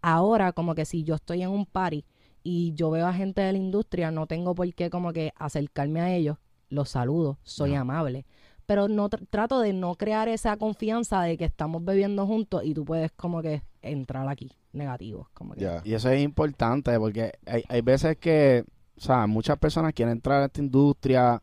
[0.00, 2.04] Ahora, como que si yo estoy en un party
[2.42, 6.00] y yo veo a gente de la industria, no tengo por qué como que acercarme
[6.00, 6.38] a ellos,
[6.70, 7.80] los saludo, soy No.
[7.80, 8.24] amable.
[8.68, 12.74] Pero no tr- trato de no crear esa confianza de que estamos bebiendo juntos y
[12.74, 15.26] tú puedes como que entrar aquí, negativos.
[15.32, 15.80] Como que, Ya.
[15.86, 18.64] Y eso es importante porque hay, hay veces que,
[18.98, 21.42] o sea, muchas personas quieren entrar a esta industria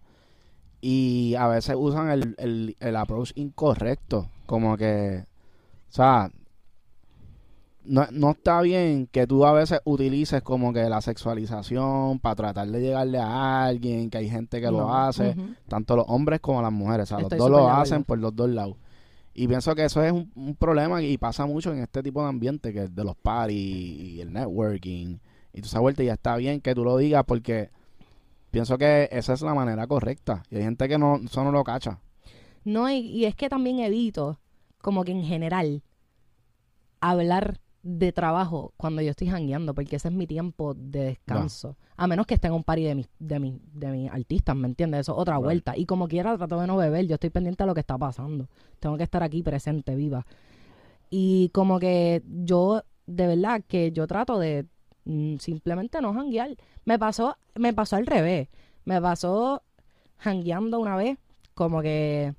[0.81, 4.29] y a veces usan el, el, el approach incorrecto.
[4.45, 5.25] Como que,
[5.89, 6.29] o sea,
[7.85, 12.67] no, no está bien que tú a veces utilices como que la sexualización para tratar
[12.67, 15.35] de llegarle a alguien, que hay gente que lo hace,
[15.67, 18.35] tanto los hombres como las mujeres, o sea, Estoy los dos lo hacen por los
[18.35, 18.77] dos lados.
[19.33, 22.29] Y pienso que eso es un, un problema y pasa mucho en este tipo de
[22.29, 25.17] ambiente, que es de los parties y el networking
[25.53, 26.03] y toda esa vuelta.
[26.03, 27.69] Y ya está bien que tú lo digas porque
[28.49, 30.43] pienso que esa es la manera correcta.
[30.49, 31.99] Y hay gente que no, eso no lo cacha.
[32.63, 34.39] No, y, y es que también evito,
[34.81, 35.83] como que en general,
[37.01, 41.77] hablar de trabajo cuando yo estoy jangueando, porque ese es mi tiempo de descanso.
[41.97, 44.67] A menos que esté en un party de mis, de mis, de mis artistas, ¿me
[44.67, 45.01] entiendes?
[45.01, 45.43] Eso es otra Right.
[45.43, 45.77] vuelta.
[45.77, 48.47] Y como quiera, trato de no beber, yo estoy pendiente de lo que está pasando.
[48.79, 50.25] Tengo que estar aquí presente, viva.
[51.11, 54.65] Y como que yo, de verdad, que yo trato de
[55.05, 56.49] mm, simplemente no janguear.
[56.85, 58.47] Me pasó, me pasó al revés.
[58.83, 59.61] Me pasó
[60.17, 61.19] jangueando una vez,
[61.53, 62.33] como que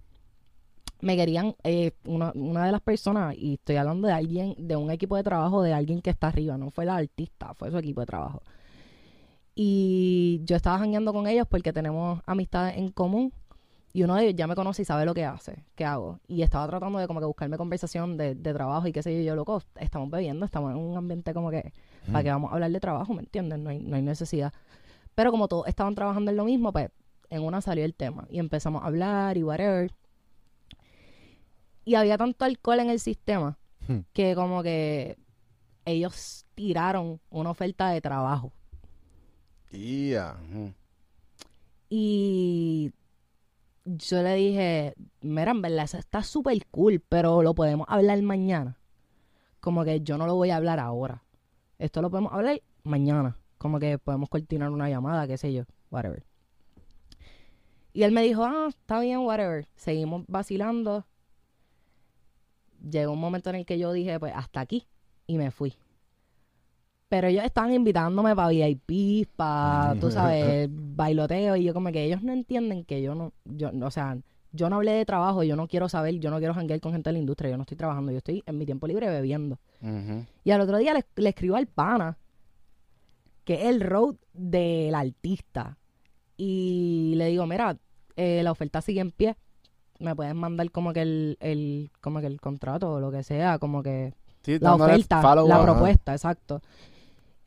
[1.07, 4.91] me querían, eh, una, una de las personas, y estoy hablando de alguien, de un
[4.91, 8.01] equipo de trabajo, de alguien que está arriba, no fue la artista, fue su equipo
[8.01, 8.43] de trabajo.
[9.55, 13.33] Y yo estaba jangueando con ellos porque tenemos amistades en común.
[13.93, 16.19] Y uno de ellos ya me conoce y sabe lo que hace, qué hago.
[16.27, 19.35] Y estaba tratando de como que buscarme conversación de, de trabajo y qué sé yo.
[19.35, 21.73] loco, estamos bebiendo, estamos en un ambiente como que,
[22.13, 23.15] ¿para qué vamos a hablar de trabajo?
[23.15, 23.59] ¿Me entiendes?
[23.59, 24.53] No hay, no hay necesidad.
[25.15, 26.91] Pero como todos estaban trabajando en lo mismo, pues
[27.31, 28.27] en una salió el tema.
[28.29, 29.91] Y empezamos a hablar y whatever.
[31.87, 33.57] Y había tanto alcohol en el sistema
[33.89, 34.01] Hmm.
[34.13, 35.17] que como que
[35.85, 38.53] ellos tiraron una oferta de trabajo.
[39.71, 40.37] Ya.
[40.51, 40.73] Ujú.
[41.89, 42.93] Y
[43.85, 48.77] yo le dije, mira, en verdad, eso está súper cool, pero lo podemos hablar mañana.
[49.61, 51.23] Como que yo no lo voy a hablar ahora.
[51.79, 53.37] Esto lo podemos hablar mañana.
[53.59, 56.25] Como que podemos coordinar una llamada, qué sé yo, whatever.
[57.93, 59.69] Y él me dijo, ah, está bien, whatever.
[59.77, 61.07] Seguimos vacilando.
[62.91, 64.87] Llegó un momento en el que yo dije, pues hasta aquí.
[65.27, 65.75] Y me fui.
[67.09, 71.57] Pero ellos estaban invitándome para VIP, para, tú sabes, bailoteo.
[71.57, 74.19] Y yo como que ellos no entienden que yo no, yo, o sea,
[74.53, 77.11] yo no hablé de trabajo, yo no quiero saber, yo no quiero janguear con gente
[77.11, 79.59] de la industria, yo no estoy trabajando, yo estoy en mi tiempo libre bebiendo.
[80.45, 82.19] Y al otro día le, le escribo al pana,
[83.45, 85.79] que es el road del artista.
[86.37, 87.79] Y le digo, mira,
[88.17, 89.37] eh, la oferta sigue en pie.
[89.99, 93.59] Me puedes mandar como que el, el, como que el contrato o lo que sea,
[93.59, 96.61] como que Sí, la oferta, follow la propuesta, exacto.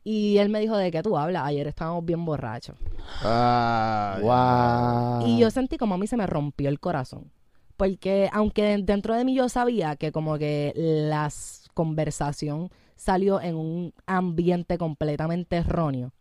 [0.04, 1.44] Y él me dijo, ¿de qué tú hablas?
[1.44, 2.76] Ayer estábamos bien borrachos.
[3.22, 5.18] Ah.
[5.20, 5.28] Wow.
[5.28, 7.30] Y yo sentí como a mí se me rompió el corazón.
[7.76, 11.30] Porque aunque de- dentro de mí yo sabía que como que la
[11.74, 16.12] conversación salió en un ambiente completamente erróneo,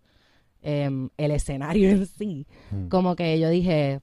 [0.61, 2.87] em, el escenario en sí, Hmm.
[2.87, 3.99] como que yo dije,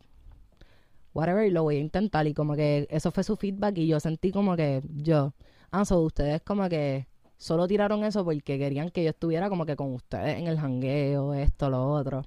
[1.17, 2.27] whatever, lo voy a intentar.
[2.27, 5.35] Y como que eso fue su feedback y yo sentí como que yo,
[5.71, 7.07] ah, so ustedes como que
[7.39, 11.35] solo tiraron eso porque querían que yo estuviera como que con ustedes en el jangueo,
[11.35, 12.23] esto, lo otro.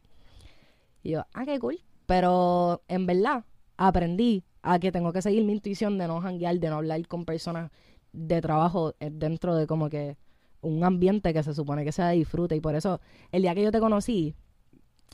[1.04, 1.80] Y yo, ah, qué cool.
[2.06, 3.46] Pero en verdad
[3.78, 7.26] aprendí a que tengo que seguir mi intuición de no janguear, de no hablar con
[7.26, 7.72] personas
[8.12, 10.18] de trabajo eh, dentro de como que
[10.62, 12.56] un ambiente que se supone que sea de disfrute.
[12.56, 13.00] Y por eso,
[13.32, 14.36] el día que yo te conocí,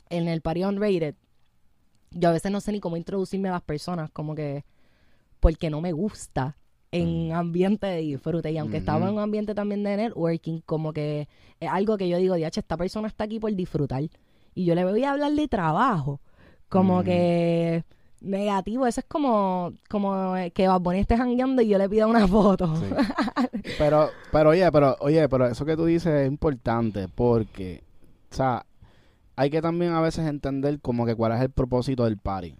[0.08, 1.14] en el Party Unrated,
[2.16, 4.64] yo a veces no sé ni cómo introducirme a las personas, como que
[5.40, 6.56] porque no me gusta
[6.90, 8.50] en ambiente de disfrute.
[8.50, 11.28] Y aunque estaba en un ambiente también de networking, como que
[11.60, 14.02] es algo que yo digo, diache, esta persona está aquí por disfrutar.
[14.54, 16.20] Y yo le voy a hablar de trabajo.
[16.68, 17.84] Como que
[18.20, 22.26] negativo, eso es como, como que Bad Bunny esté jangueando y yo le pida una
[22.28, 22.72] foto.
[23.78, 27.84] pero, pero oye, pero, oye, pero eso que tú dices es importante porque,
[28.32, 28.64] o sea,
[29.36, 32.56] hay que también a veces entender como que cuál es el propósito del party.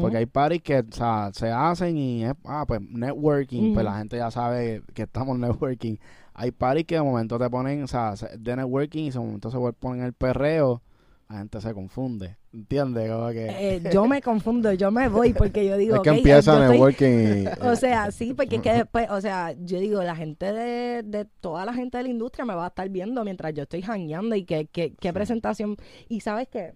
[0.00, 3.98] Porque hay parties que o sea, se hacen y es, ah, pues networking, pues la
[3.98, 5.96] gente ya sabe que estamos networking.
[6.32, 9.58] Hay parties que de momento te ponen, o sea, de networking y de momento se
[9.78, 10.80] ponen el perreo
[11.28, 12.36] la gente se confunde.
[12.52, 13.10] ¿Entiendes?
[13.34, 15.96] Eh, yo me confundo, yo me voy porque yo digo.
[15.96, 17.46] Es que empieza networking.
[17.60, 21.26] o sea, sí, porque es que después, o sea, yo digo, la gente de, de,
[21.40, 24.34] toda la gente de la industria me va a estar viendo mientras yo estoy jangueando
[24.34, 25.76] y qué, qué, qué presentación.
[26.08, 26.72] Y sabes qué?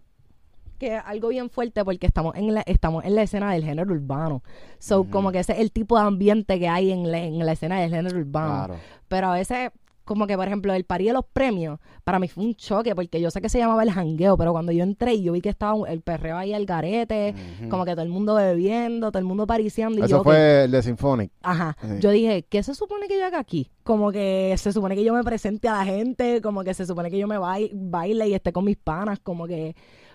[0.83, 4.43] que algo bien fuerte porque estamos en la, estamos en la escena del género urbano.
[4.81, 7.53] So, como que ese es el tipo de ambiente que hay en la, en la
[7.53, 8.67] escena del género urbano.
[8.67, 8.81] Claro.
[9.07, 9.71] Pero a veces
[10.05, 13.21] como que, por ejemplo, el parí de los premios, para mí fue un choque, porque
[13.21, 15.49] yo sé que se llamaba el jangueo, pero cuando yo entré y yo vi que
[15.49, 17.35] estaba el perreo ahí al garete,
[17.69, 20.01] como que todo el mundo bebiendo, todo el mundo pariciando.
[20.01, 21.33] Y Eso fue el de Symphonic.
[21.43, 21.77] Ajá.
[22.01, 23.71] Yo dije, ¿qué se supone que yo haga aquí?
[23.85, 27.11] Como que se supone que yo me presente a la gente, como que se supone
[27.11, 29.75] que yo me baile, y esté con mis panas, como que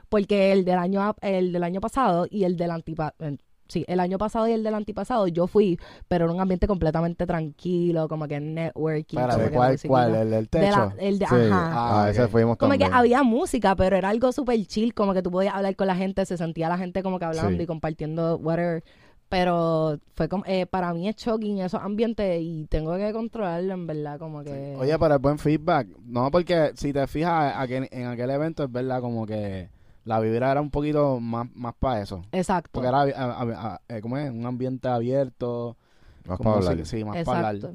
[0.10, 3.14] porque el del año el del año pasado y el del antipa
[3.68, 7.26] sí, el año pasado y el del antipasado yo fui, pero en un ambiente completamente
[7.26, 9.18] tranquilo, como que networking.
[9.18, 10.16] ¿de cuál, cuál?
[10.16, 10.94] ¿El del techo?
[10.98, 12.04] el de, ajá.
[12.04, 15.32] Ah, ese fuimos Como que había música, pero era algo súper chill, como que tú
[15.32, 18.84] podías hablar con la gente, se sentía la gente como que hablando y compartiendo whatever.
[19.30, 23.86] Pero fue como, eh, para mí es shocking esos ambientes y tengo que controlarlo en
[23.86, 24.74] verdad, como que...
[24.80, 25.90] Oye, pero es buen feedback.
[26.06, 29.70] No, porque si te fijas, en aquel evento es verdad como que
[30.08, 32.24] la vibra era un poquito más, más para eso.
[32.32, 32.72] Exacto.
[32.72, 34.32] Porque era, eh, ¿cómo es?
[34.32, 35.76] Un ambiente abierto.
[36.26, 36.86] Más para hablar.
[36.86, 37.74] sí, más para hablar.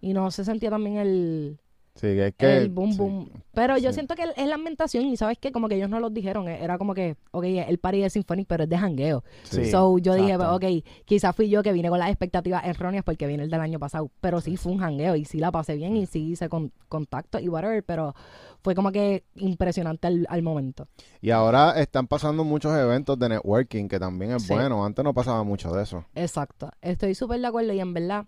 [0.00, 1.58] Y no se sentía también el...
[1.94, 2.58] Sí, es que...
[2.58, 3.30] El boom, boom.
[3.52, 6.10] Pero yo siento que es la ambientación y sabes que como que ellos no lo
[6.10, 6.48] dijeron.
[6.48, 9.24] Eh, era como que, ok, el party es Symphonic, pero es de jangueo.
[9.44, 9.70] Sí.
[9.70, 10.64] So yo dije, ok,
[11.04, 14.10] quizás fui yo que vine con las expectativas erróneas porque vine el del año pasado.
[14.20, 17.38] Pero sí fue un jangueo y sí la pasé bien y sí hice con, contacto
[17.38, 17.82] y whatever.
[17.84, 18.14] Pero
[18.62, 20.86] fue como que impresionante al, momento.
[21.20, 24.84] Y ahora están pasando muchos eventos de networking, que también es bueno.
[24.84, 26.04] Antes no pasaba mucho de eso.
[26.14, 26.70] Exacto.
[26.80, 28.26] Estoy súper de acuerdo y en verdad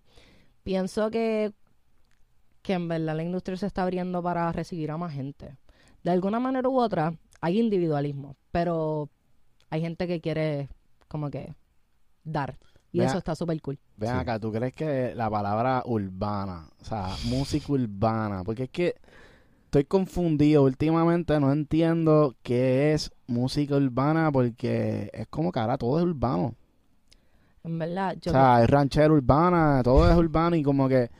[0.65, 1.53] pienso que,
[2.63, 5.57] que en verdad la industria se está abriendo para recibir a más gente.
[6.03, 9.11] De alguna manera u otra hay individualismo, pero
[9.71, 10.69] hay gente que quiere
[11.09, 11.55] como que
[12.25, 12.59] dar.
[12.91, 13.79] Y eso está súper cool.
[13.97, 18.95] Ven acá, ¿tú crees que la palabra urbana, o sea, música urbana, porque es que
[19.75, 25.99] estoy confundido últimamente, no entiendo qué es música urbana porque es como que ahora todo
[25.99, 26.55] es urbano.
[27.65, 28.31] En verdad, yo...
[28.31, 31.11] O sea, es ranchero urbana, todo es urbano y como que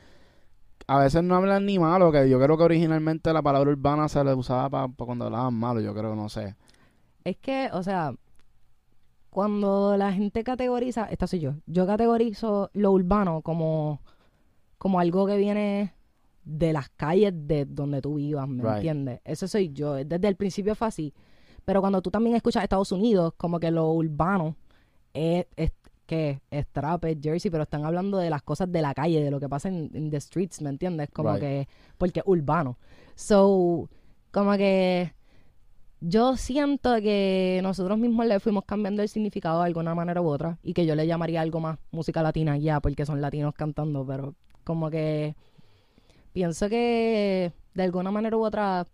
[0.87, 4.23] a veces no hablan ni malo, que yo creo que originalmente la palabra urbana se
[4.23, 6.55] le usaba para cuando hablaban malo, yo creo, no sé.
[7.25, 8.13] Es que, o sea,
[9.31, 13.99] cuando la gente categoriza, esta soy yo, yo categorizo lo urbano como,
[14.77, 15.93] como algo que viene
[16.45, 19.19] de las calles de donde tú vivas, ¿me entiendes?
[19.25, 19.95] Eso soy yo.
[19.95, 21.13] Desde el principio fue así.
[21.65, 24.55] Pero cuando tú también escuchas Estados Unidos, como que lo urbano
[25.13, 25.71] es, es
[26.05, 29.31] que es trap, es jersey, pero están hablando de las cosas de la calle, de
[29.31, 31.09] lo que pasa en, the streets, ¿me entiendes?
[31.11, 32.77] Como que, porque es urbano.
[33.15, 33.89] So,
[34.31, 35.13] como que
[36.01, 40.59] yo siento que nosotros mismos le fuimos cambiando el significado de alguna manera u otra
[40.61, 44.35] y que yo le llamaría algo más música latina ya, porque son latinos cantando, pero
[44.63, 45.35] como que
[46.35, 48.85] pienso que de alguna manera u otra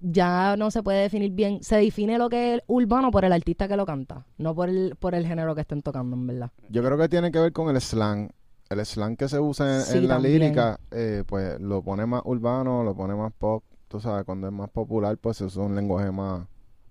[0.00, 1.64] ya no se puede definir bien.
[1.64, 4.94] Se define lo que es urbano por el artista que lo canta, no por el,
[5.00, 6.50] por el género que estén tocando, en verdad.
[6.68, 8.30] Yo creo que tiene que ver con el slang.
[8.70, 12.94] El slang que se usa en, la lírica, eh, pues lo pone más urbano, lo
[12.94, 13.64] pone más pop.
[13.88, 16.46] Tú sabes, cuando es más popular, pues es un lenguaje más,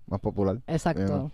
[0.06, 0.58] más popular.
[0.66, 1.32] Exacto.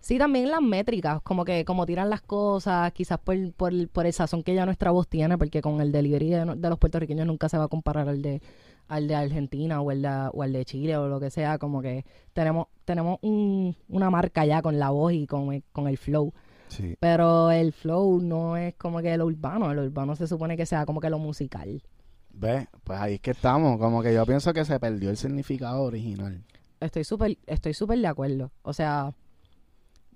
[0.00, 4.12] Sí, también las métricas, como que como tiran las cosas, quizás por, por, por el
[4.12, 7.48] sazón que ya nuestra voz tiene, porque con el delivery de, de, los puertorriqueños nunca
[7.48, 8.40] se va a comparar al de
[8.88, 11.82] al de Argentina o el de, o el de Chile o lo que sea, como
[11.82, 16.32] que tenemos tenemos un, una marca ya con la voz y con, con el flow.
[16.68, 16.96] Sí.
[16.98, 20.86] Pero el flow no es como que lo urbano, el urbano se supone que sea
[20.86, 21.82] como que lo musical.
[22.30, 25.82] Ve, pues ahí es que estamos, como que yo pienso que se perdió el significado
[25.82, 26.44] original.
[26.80, 28.52] Estoy súper estoy súper de acuerdo.
[28.62, 29.14] O sea,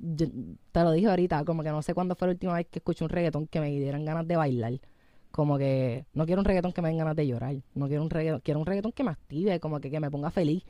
[0.00, 3.04] te lo dije ahorita, como que no sé cuándo fue la última vez que escuché
[3.04, 4.80] un reggaetón que me dieran ganas de bailar.
[5.30, 7.54] Como que no quiero un reggaetón que me den ganas de llorar.
[7.74, 10.30] No quiero un reggaetón, quiero un reggaetón que me active, como que, que me ponga
[10.30, 10.64] feliz.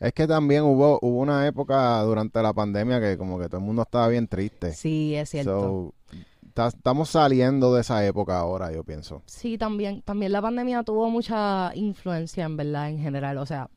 [0.00, 3.66] Es que también hubo, hubo una época durante la pandemia que como que todo el
[3.66, 4.72] mundo estaba bien triste.
[4.72, 5.92] Sí, es cierto.
[6.54, 9.22] estamos saliendo de esa época ahora, yo pienso.
[9.26, 13.38] Sí, también, también la pandemia tuvo mucha influencia, en verdad, en general.
[13.38, 13.68] O sea,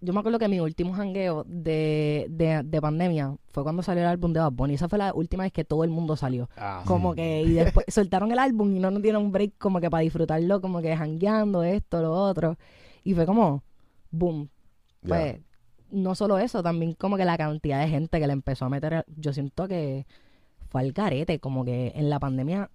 [0.00, 4.08] yo me acuerdo que mi último jangueo de, de, de pandemia fue cuando salió el
[4.08, 4.74] álbum de Bad Bunny.
[4.74, 6.48] Esa fue la última vez que todo el mundo salió.
[6.56, 9.80] Ah, Como que, y después soltaron el álbum y no nos dieron un break como
[9.80, 12.56] que para disfrutarlo, como que jangueando, esto, lo otro.
[13.02, 13.64] Y fue como,
[14.10, 14.48] boom.
[15.06, 15.40] Pues,
[15.90, 19.04] no solo eso, también como que la cantidad de gente que le empezó a meter,
[19.16, 20.06] yo siento que
[20.68, 22.70] fue al garete, como que en la pandemia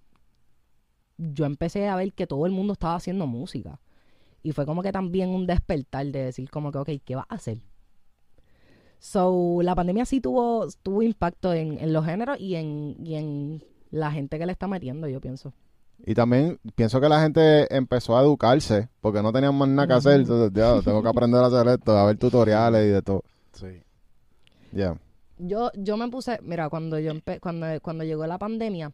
[1.17, 3.79] yo empecé a ver que todo el mundo estaba haciendo música.
[4.43, 7.35] Y fue como que también un despertar de decir como que, ok, ¿qué vas a
[7.35, 7.59] hacer?
[8.99, 13.63] So, la pandemia sí tuvo, tuvo impacto en, en los géneros y en, y en
[13.91, 15.53] la gente que le está metiendo, yo pienso.
[16.05, 19.93] Y también pienso que la gente empezó a educarse porque no tenían más nada que
[19.93, 20.21] hacer.
[20.21, 23.23] Entonces, ya, tengo que aprender a hacer esto, a ver tutoriales y de todo.
[23.53, 23.67] sí.
[24.71, 24.97] Ya.
[25.37, 28.91] Yo, yo me puse, mira, cuando yo empe- cuando, cuando llegó la pandemia,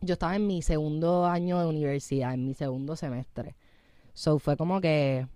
[0.00, 3.54] yo estaba en mi segundo año de universidad, en mi segundo semestre.
[4.14, 5.26] So fue como que,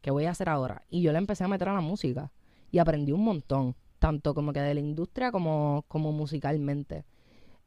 [0.00, 0.84] ¿qué voy a hacer ahora?
[0.90, 2.30] Y yo le empecé a meter a la música
[2.70, 7.04] y aprendí un montón, tanto como que de la industria como, como musicalmente.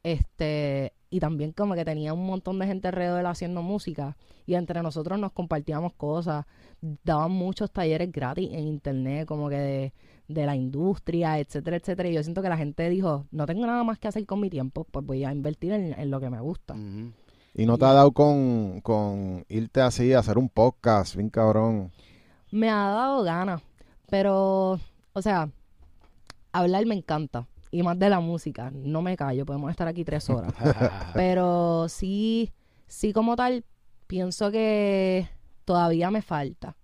[0.04, 4.82] Este, y también como que tenía un montón de gente alrededor haciendo música y entre
[4.82, 6.46] nosotros nos compartíamos cosas,
[7.04, 9.92] daban muchos talleres gratis en internet, como que de,
[10.28, 12.08] de la industria, etcétera, etcétera.
[12.08, 14.50] Y yo siento que la gente dijo, no tengo nada más que hacer con mi
[14.50, 16.76] tiempo, pues voy a invertir en, lo que me gusta.
[17.54, 21.92] Y no te ha dado con, con irte así a hacer un podcast, bien cabrón.
[22.50, 23.62] Me ha dado ganas,
[24.08, 24.80] pero,
[25.12, 25.50] o sea,
[26.52, 27.46] hablar me encanta.
[27.70, 30.52] Y más de la música, no me callo, podemos estar aquí tres horas.
[31.14, 32.52] Pero sí,
[32.86, 33.64] sí como tal,
[34.06, 35.26] pienso que
[35.64, 36.76] todavía me falta.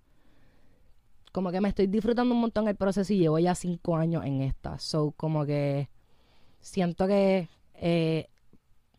[1.31, 4.41] Como que me estoy disfrutando un montón el proceso y llevo ya cinco años en
[4.41, 4.79] esta.
[4.79, 5.91] So, como que
[6.61, 8.29] siento que eh,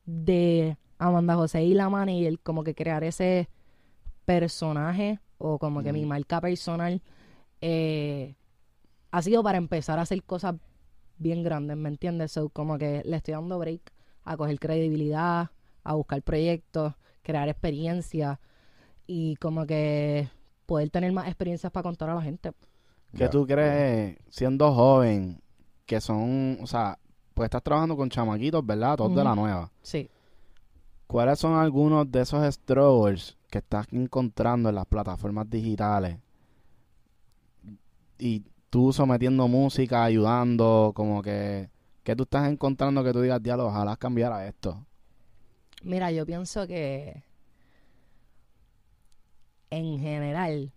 [0.06, 3.50] de Amanda José y la manager, como que crear ese
[4.26, 7.02] personaje o como que mi marca personal
[7.62, 8.36] eh,
[9.10, 10.56] ha sido para empezar a hacer cosas
[11.18, 12.34] bien grandes, ¿me entiendes?
[12.34, 13.92] So, como que le estoy dando break
[14.24, 15.50] a coger credibilidad,
[15.84, 16.94] a buscar proyectos,
[17.24, 18.38] crear experiencias
[19.08, 20.30] y como que
[20.66, 22.52] poder tener más experiencias para contar a la gente.
[23.16, 25.42] ¿Qué tú crees, siendo joven,
[25.86, 27.00] que son, o sea,
[27.34, 28.98] pues estás trabajando con chamaquitos, ¿verdad?
[28.98, 29.72] Todos de la nueva.
[29.82, 30.10] Sí.
[31.10, 36.20] ¿Cuáles son algunos de esos struggles que estás encontrando en las plataformas digitales?
[38.18, 41.70] Y tú sometiendo música, ayudando, como que,
[42.04, 44.86] que tú estás encontrando que tú digas, diálogo, ojalá cambiara esto.
[45.84, 47.24] Mira, yo pienso que
[49.72, 50.72] en general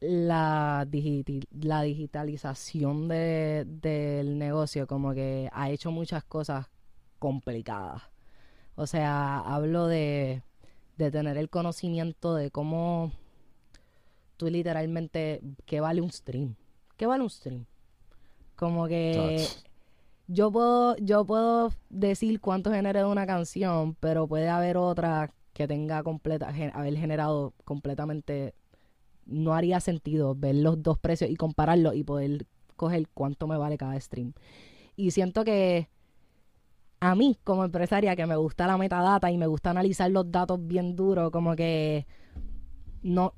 [0.00, 6.66] la, digiti- la digitalización de- del negocio como que ha hecho muchas cosas
[7.20, 8.02] complicadas.
[8.76, 10.42] O sea, hablo de,
[10.98, 13.12] de tener el conocimiento de cómo
[14.36, 16.56] tú literalmente, ¿qué vale un stream?
[16.96, 17.66] ¿Qué vale un stream?
[18.56, 19.48] Como que
[20.28, 25.68] yo puedo, yo puedo decir cuánto generé de una canción, pero puede haber otra que
[25.68, 28.54] tenga completa, gen- haber generado completamente,
[29.26, 32.46] no haría sentido ver los dos precios y compararlos y poder
[32.76, 34.32] coger cuánto me vale cada stream.
[34.96, 35.88] Y siento que
[37.00, 40.58] a mí, como empresaria, que me gusta la metadata y me gusta analizar los datos
[40.66, 42.06] bien duros, como que
[43.02, 43.34] no,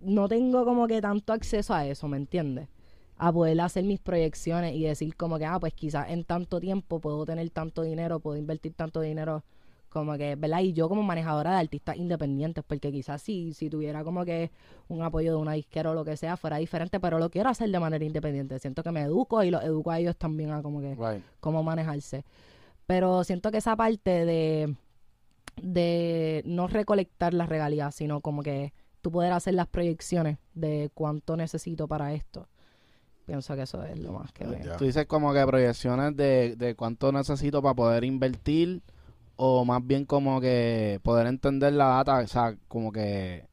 [0.00, 2.68] no tengo como que tanto acceso a eso, ¿me entiendes?
[3.16, 7.00] a poder hacer mis proyecciones y decir como que, ah, pues quizás en tanto tiempo
[7.00, 9.44] puedo tener tanto dinero, puedo invertir tanto dinero,
[9.88, 10.60] como que, ¿verdad?
[10.60, 14.50] Y yo como manejadora de artistas independientes, porque quizás si, si tuviera como que
[14.88, 17.70] un apoyo de una disquera o lo que sea, fuera diferente, pero lo quiero hacer
[17.70, 18.58] de manera independiente.
[18.58, 21.24] Siento que me educo y los educo a ellos también a como que Right.
[21.38, 22.24] cómo manejarse.
[22.86, 24.74] Pero siento que esa parte de,
[25.62, 31.36] de no recolectar las regalías, sino como que tú poder hacer las proyecciones de cuánto
[31.36, 32.48] necesito para esto.
[33.26, 34.44] Pienso que eso es lo más que...
[34.62, 34.76] Ya.
[34.76, 38.82] Tú dices como que proyecciones de, de cuánto necesito para poder invertir
[39.36, 43.46] o más bien como que poder entender la data, o sea, como que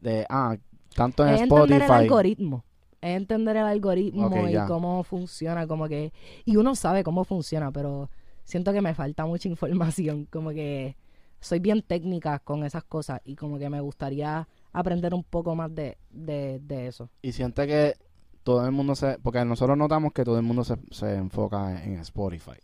[0.00, 0.56] de, ah,
[0.94, 2.64] tanto en es entender el algoritmo.
[3.00, 4.66] Es entender el algoritmo y ya.
[4.66, 6.12] cómo funciona, como que...
[6.44, 8.10] Y uno sabe cómo funciona, pero
[8.50, 10.96] siento que me falta mucha información, como que
[11.40, 15.74] soy bien técnica con esas cosas y como que me gustaría aprender un poco más
[15.74, 17.08] de, de, de eso.
[17.22, 17.94] Y siente que
[18.42, 19.18] todo el mundo se...
[19.22, 22.58] Porque nosotros notamos que todo el mundo se, se enfoca en, Spotify.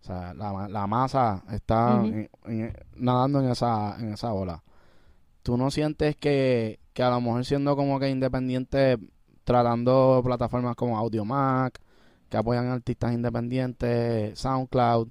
[0.00, 2.06] O sea, la, la masa está Ujú.
[2.06, 4.62] en- en- nadando en esa, en esa ola.
[5.42, 8.98] ¿Tú no sientes que, que a lo mejor siendo como que independiente,
[9.44, 11.80] tratando plataformas como AudioMac,
[12.28, 15.08] que apoyan artistas independientes, SoundCloud,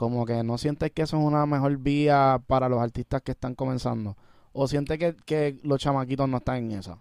[0.00, 3.54] Como que no sientes que eso es una mejor vía para los artistas que están
[3.54, 4.16] comenzando.
[4.54, 6.96] O sientes que, que los chamaquitos no están en esa.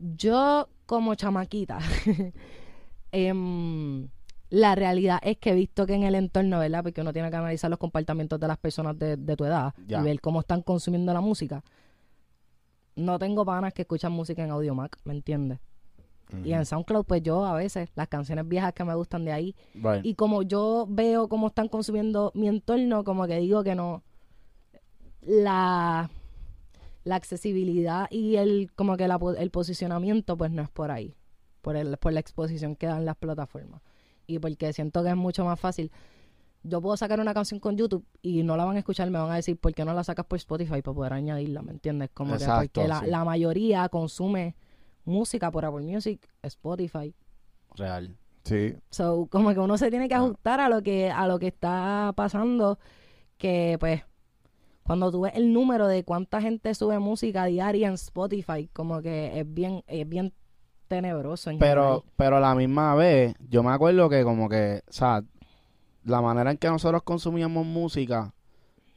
[0.00, 1.78] Yo, como chamaquita,
[3.12, 4.08] em,
[4.50, 6.82] la realidad es que he visto que en el entorno, ¿verdad?
[6.82, 10.00] Porque uno tiene que analizar los comportamientos de las personas de, de tu edad Ya.
[10.00, 11.62] y ver cómo están consumiendo la música.
[12.96, 15.60] No tengo panas que escuchan música en Audiomac, ¿me entiendes?
[16.44, 19.54] Y en SoundCloud, pues yo a veces, las canciones viejas que me gustan de ahí,
[19.74, 20.04] Right.
[20.04, 24.02] y como yo veo cómo están consumiendo mi entorno, como que digo que no.
[25.22, 26.10] La,
[27.04, 31.14] la accesibilidad y el como que la el posicionamiento, pues no es por ahí.
[31.62, 33.82] Por, el, por la exposición que dan las plataformas.
[34.28, 35.90] Y porque siento que es mucho más fácil.
[36.62, 39.30] Yo puedo sacar una canción con YouTube y no la van a escuchar, me van
[39.30, 41.62] a decir, ¿por qué no la sacas por Spotify para poder añadirla?
[41.62, 42.10] ¿Me entiendes?
[42.12, 43.06] Como Exacto, que porque la, sí.
[43.06, 44.54] la mayoría consume
[45.06, 47.14] música por Apple Music, Spotify.
[47.76, 48.16] Real.
[48.44, 50.18] Sí, So, como que uno se tiene que Ah.
[50.18, 52.78] ajustar a lo que a lo que está pasando
[53.38, 54.02] que pues
[54.84, 59.40] cuando tú ves el número de cuánta gente sube música diaria en Spotify, como que
[59.40, 60.32] es bien es bien
[60.86, 62.02] tenebroso en Pero, general.
[62.16, 65.24] pero a la misma vez, yo me acuerdo que como que, o sea,
[66.04, 68.32] la manera en que nosotros consumíamos música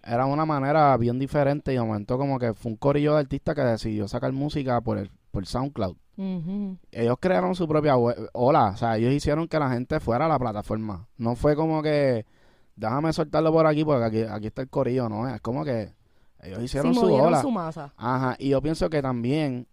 [0.04, 3.56] era una manera bien diferente y de momento como que fue un corillo de artistas
[3.56, 5.96] que decidió sacar música por el, por SoundCloud.
[6.92, 10.28] Ellos crearon su propia web- ola, o sea, ellos hicieron que la gente fuera a
[10.28, 11.08] la plataforma.
[11.18, 12.26] No fue como que
[12.76, 15.94] déjame soltarlo por aquí porque aquí, aquí está el corillo, no, es como que
[16.42, 17.42] ellos Sí, hicieron su movieron ola.
[17.42, 17.94] su masa.
[17.98, 19.68] Ajá, y yo pienso que también,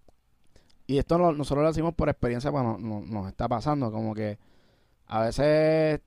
[0.87, 4.15] y esto lo- nosotros lo decimos por experiencia, pues no- no- nos está pasando, como
[4.15, 4.39] que
[5.09, 6.01] a veces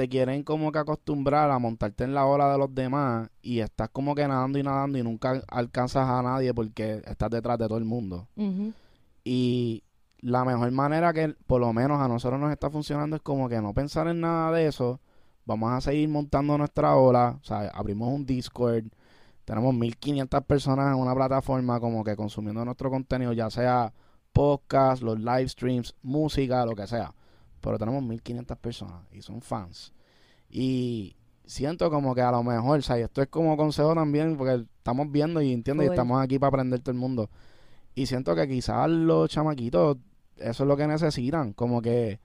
[0.00, 3.90] te quieren como que acostumbrar a montarte en la ola de los demás y estás
[3.90, 7.76] como que nadando y nadando y nunca alcanzas a nadie porque estás detrás de todo
[7.76, 8.26] el mundo.
[9.24, 9.84] Y
[10.20, 13.60] la mejor manera que por lo menos a nosotros nos está funcionando es como que
[13.60, 15.00] no pensar en nada de eso.
[15.44, 17.38] Vamos a seguir montando nuestra ola.
[17.38, 18.84] O sea, abrimos un Discord.
[19.44, 23.92] Tenemos 1500 personas en una plataforma como que consumiendo nuestro contenido, ya sea
[24.32, 27.12] podcast, los live streams, música, lo que sea.
[27.60, 29.92] Pero tenemos 1500 personas y son fans.
[30.48, 34.36] Y siento como que a lo mejor, o sea, y esto es como consejo también,
[34.36, 37.28] porque estamos viendo y entiendo y estamos aquí para aprender todo el mundo.
[37.94, 39.98] Y siento que quizás los chamaquitos,
[40.36, 42.20] eso es lo que necesitan, como que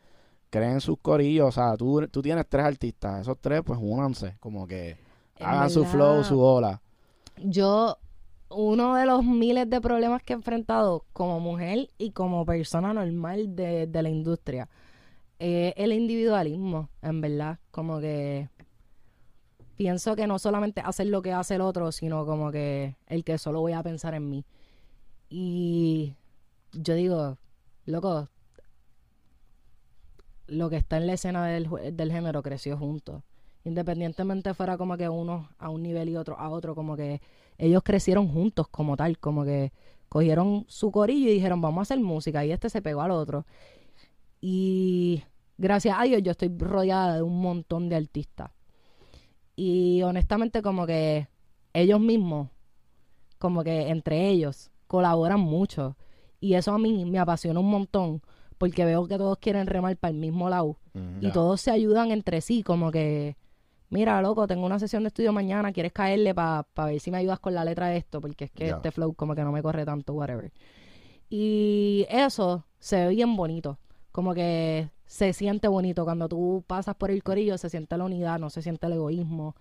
[0.51, 1.47] creen sus corillos.
[1.47, 4.97] O sea, tú, tú tienes tres artistas, esos tres, pues únanse, como que
[5.39, 6.81] hagan su flow, su ola.
[7.37, 7.97] Yo
[8.49, 13.55] uno de los miles de problemas que he enfrentado como mujer y como persona normal
[13.55, 14.69] de, de la industria
[15.39, 17.59] el individualismo, en verdad.
[17.71, 18.49] Como que
[19.75, 23.37] pienso que no solamente hacer lo que hace el otro, sino como que el que
[23.37, 24.45] solo voy a pensar en mí.
[25.29, 26.15] Y
[26.71, 27.37] yo digo,
[27.85, 28.29] loco,
[30.47, 33.23] lo que está en la escena del, del género creció juntos.
[33.63, 37.21] Independientemente fuera como que uno a un nivel y otro a otro, como que
[37.57, 39.71] ellos crecieron juntos como tal, como que
[40.07, 43.45] cogieron su corillo y dijeron, vamos a hacer música, y este se pegó al otro.
[44.47, 45.23] Y
[45.57, 48.51] gracias a Dios yo estoy rodeada de un montón de artistas.
[49.55, 51.27] Y honestamente como que
[51.73, 52.49] ellos mismos,
[53.39, 55.97] como que entre ellos, colaboran mucho.
[56.39, 58.21] Y eso a mí me apasiona un montón,
[58.59, 60.77] porque veo que todos quieren remar para el mismo lado.
[60.93, 61.21] Ujú.
[61.21, 63.37] Y todos se ayudan entre sí, como que,
[63.89, 67.39] mira, loco, tengo una sesión de estudio mañana, ¿quieres caerle para ver si me ayudas
[67.39, 68.21] con la letra de esto?
[68.21, 70.53] Porque es que este flow como que no me corre tanto, whatever.
[71.31, 73.79] Y eso se ve bien bonito,
[74.15, 78.39] como que se siente bonito cuando tú pasas por el corillo, se siente la unidad,
[78.39, 79.57] no se siente el egoísmo.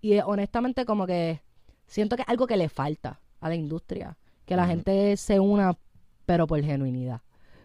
[0.00, 1.40] Y eh, honestamente como que
[1.86, 5.78] siento que es algo que le falta a la industria, que la gente se una,
[6.24, 7.20] pero por genuinidad.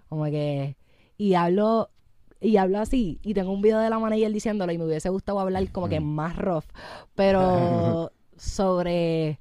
[0.09, 0.77] Como que,
[1.17, 1.89] y hablo,
[2.39, 5.39] y hablo así, y tengo un video de la manager diciéndolo, y me hubiese gustado
[5.39, 6.65] hablar como que más rough,
[7.15, 9.39] pero sobre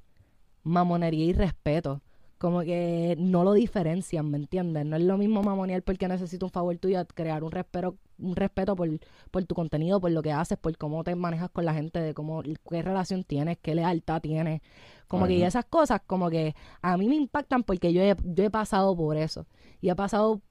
[0.63, 2.01] mamonería y respeto.
[2.41, 4.83] Como que no lo diferencian, ¿me entiendes?
[4.83, 8.75] No es lo mismo mamonear porque necesito un favor tuyo, crear un respeto, un respeto
[8.75, 8.89] por,
[9.29, 12.15] por tu contenido, por lo que haces, por cómo te manejas con la gente, de
[12.15, 14.61] cómo, qué relación tienes, qué lealtad tienes.
[15.07, 18.49] Como que esas cosas, como que a mí me impactan porque yo he, yo he
[18.49, 19.45] pasado por eso.
[19.79, 20.41] Y he pasado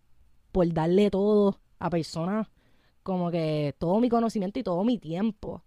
[0.53, 2.47] por darle todo a personas,
[3.03, 5.65] como que todo mi conocimiento y todo mi tiempo.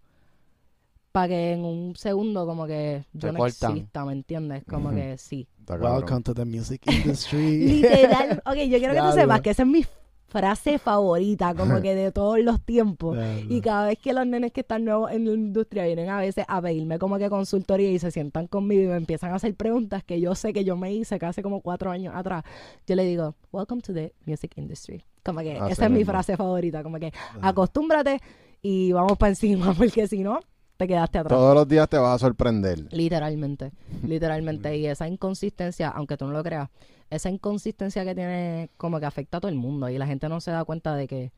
[1.14, 4.64] Para que en un segundo, como que yo no exista, ¿me entiendes?
[4.68, 5.46] Como que sí.
[5.60, 5.92] Está cabrón.
[5.92, 7.68] Welcome to the music industry.
[7.82, 8.42] Literal.
[8.44, 9.12] Ok, yo quiero que tú Diablo.
[9.12, 9.86] sepas que esa es mi
[10.26, 13.16] frase favorita, como que de todos los tiempos.
[13.16, 13.54] Diablo.
[13.54, 16.46] Y cada vez que los nenes que están nuevos en la industria vienen a veces
[16.48, 20.02] a pedirme como que consultoría y se sientan conmigo y me empiezan a hacer preguntas
[20.02, 22.42] que yo sé que yo me hice casi como cuatro años atrás,
[22.88, 25.04] yo le digo, welcome to the music industry.
[25.24, 26.10] Como que Así esa es mi mismo.
[26.10, 28.20] frase favorita, como que acostúmbrate
[28.62, 30.40] y vamos para encima, porque si no,
[30.76, 31.38] te quedaste atrás.
[31.38, 32.86] Todos los días te vas a sorprender.
[32.92, 33.72] Literalmente,
[34.02, 34.76] literalmente.
[34.76, 36.70] Y esa inconsistencia, aunque tú no lo creas,
[37.10, 40.40] esa inconsistencia que tiene como que afecta a todo el mundo y la gente no
[40.40, 41.32] se da cuenta de que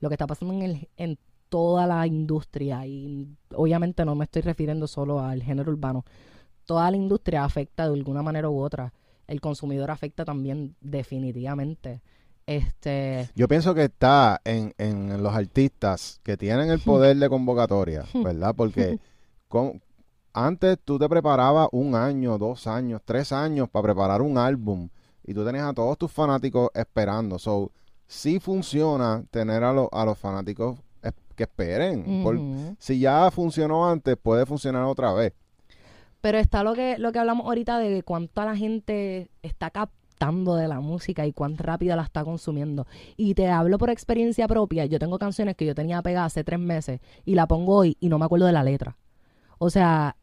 [0.00, 1.18] lo que está pasando en, el, en
[1.48, 6.04] toda la industria, y obviamente no me estoy refiriendo solo al género urbano,
[6.64, 8.94] toda la industria afecta de alguna manera u otra.
[9.26, 12.02] El consumidor afecta también definitivamente.
[12.50, 18.04] Este, Yo pienso que está en, en los artistas que tienen el poder de convocatoria,
[18.14, 18.54] ¿verdad?
[18.56, 18.98] Porque
[19.46, 19.80] con-
[20.32, 24.88] antes tú te preparabas un año, dos años, tres años para preparar un álbum
[25.24, 27.38] y tú tenías a todos tus fanáticos esperando.
[27.38, 27.70] So,
[28.08, 30.76] sí funciona tener a, lo- a los fanáticos
[31.36, 32.22] que esperen.
[32.24, 32.74] Por- ujú.
[32.80, 35.32] si ya funcionó antes, puede funcionar otra vez.
[36.20, 39.70] Pero está lo que, lo que hablamos ahorita de cuánta la gente está
[40.20, 42.86] captando de la música y cuán rápida la está consumiendo.
[43.16, 44.84] Y te hablo por experiencia propia.
[44.84, 48.10] Yo tengo canciones que yo tenía pegadas hace tres meses y la pongo hoy y
[48.10, 48.98] no me acuerdo de la letra.
[49.58, 50.16] O sea,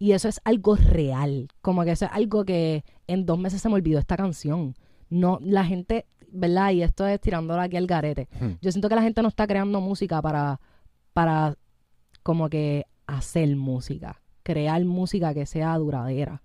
[0.00, 1.46] y eso es algo real.
[1.62, 4.74] Como que eso es algo que en dos meses se me olvidó esta canción.
[5.10, 6.72] No, la gente, ¿verdad?
[6.72, 8.28] Y esto es tirándolo aquí al garete.
[8.40, 8.54] Hmm.
[8.60, 10.60] Yo siento que la gente no está creando música para,
[11.12, 11.54] para
[12.24, 16.42] como que hacer música, crear música que sea duradera.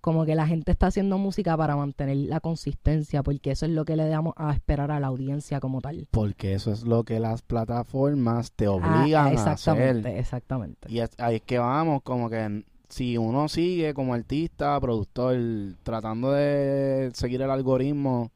[0.00, 3.84] Como que la gente está haciendo música para mantener la consistencia, porque eso es lo
[3.84, 6.06] que le damos a esperar a la audiencia como tal.
[6.10, 10.18] Porque eso es lo que las plataformas te Ah, obligan a exactamente, hacer.
[10.18, 10.90] exactamente.
[10.90, 15.36] Y es- ahí es que vamos, como que si uno sigue como artista, productor,
[15.82, 18.30] tratando de seguir el algoritmo,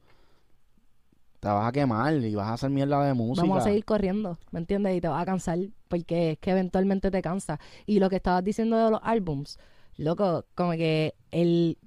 [1.41, 3.47] te vas a quemar y vas a hacer mierda de música.
[3.47, 4.97] Vamos a seguir corriendo, ¿me entiendes?
[4.97, 5.59] Y te vas a cansar,
[5.89, 7.59] porque es que eventualmente te cansa.
[7.87, 9.59] Y lo que estabas diciendo de los álbums,
[9.97, 11.79] loco, como que el...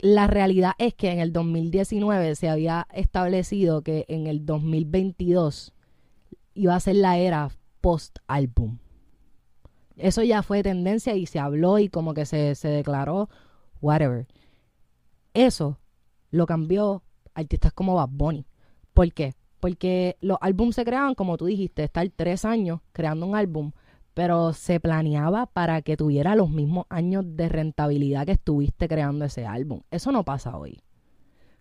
[0.00, 5.72] La realidad es que en el 2019 se había establecido que en el 2022
[6.54, 7.50] iba a ser la era
[7.80, 8.78] post-álbum.
[9.96, 13.30] Eso ya fue tendencia y se habló y como que se, se declaró,
[13.80, 14.26] whatever.
[15.32, 15.78] Eso
[16.30, 17.02] lo cambió
[17.34, 18.46] artistas como Bad Bunny.
[18.92, 19.34] ¿Por qué?
[19.60, 23.72] Porque los álbumes se creaban, como tú dijiste, estar tres años creando un álbum,
[24.14, 29.44] pero se planeaba para que tuviera los mismos años de rentabilidad que estuviste creando ese
[29.46, 29.80] álbum.
[29.90, 30.80] Eso no pasa hoy.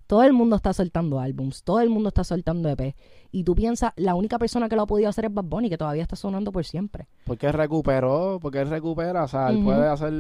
[0.06, 2.94] Todo el mundo está soltando álbums, todo el mundo está soltando EP.
[3.32, 5.78] Y tú piensas, la única persona que lo ha podido hacer es Bad Bunny, que
[5.78, 7.08] todavía está sonando por siempre.
[7.26, 10.12] Porque él recuperó, porque él recupera, o sea, él puede hacer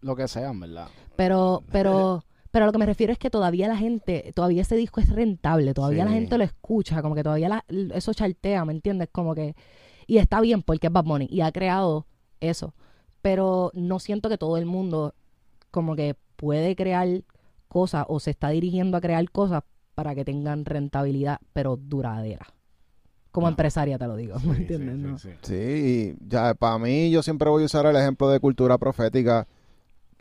[0.00, 0.86] lo que sea, verdad.
[1.16, 4.76] Pero, pero, pero a lo que me refiero es que todavía la gente, todavía ese
[4.76, 8.72] disco es rentable, todavía la gente lo escucha, como que todavía la- eso chartea, ¿me
[8.72, 9.08] entiendes?
[9.12, 9.54] Como que,
[10.06, 12.06] y está bien porque es Bad Bunny y ha creado
[12.40, 12.74] eso,
[13.20, 15.14] pero no siento que todo el mundo
[15.70, 17.08] como que puede crear
[17.68, 19.62] cosas o se está dirigiendo a crear cosas
[19.94, 22.46] para que tengan rentabilidad, pero duradera.
[23.30, 23.50] Como No.
[23.52, 24.96] empresaria te lo digo, ¿me Sí, entiendes?
[24.96, 25.18] sí, no?
[25.18, 25.36] sí, sí.
[25.42, 29.46] Sí, y ya para mí yo siempre voy a usar el ejemplo de cultura profética.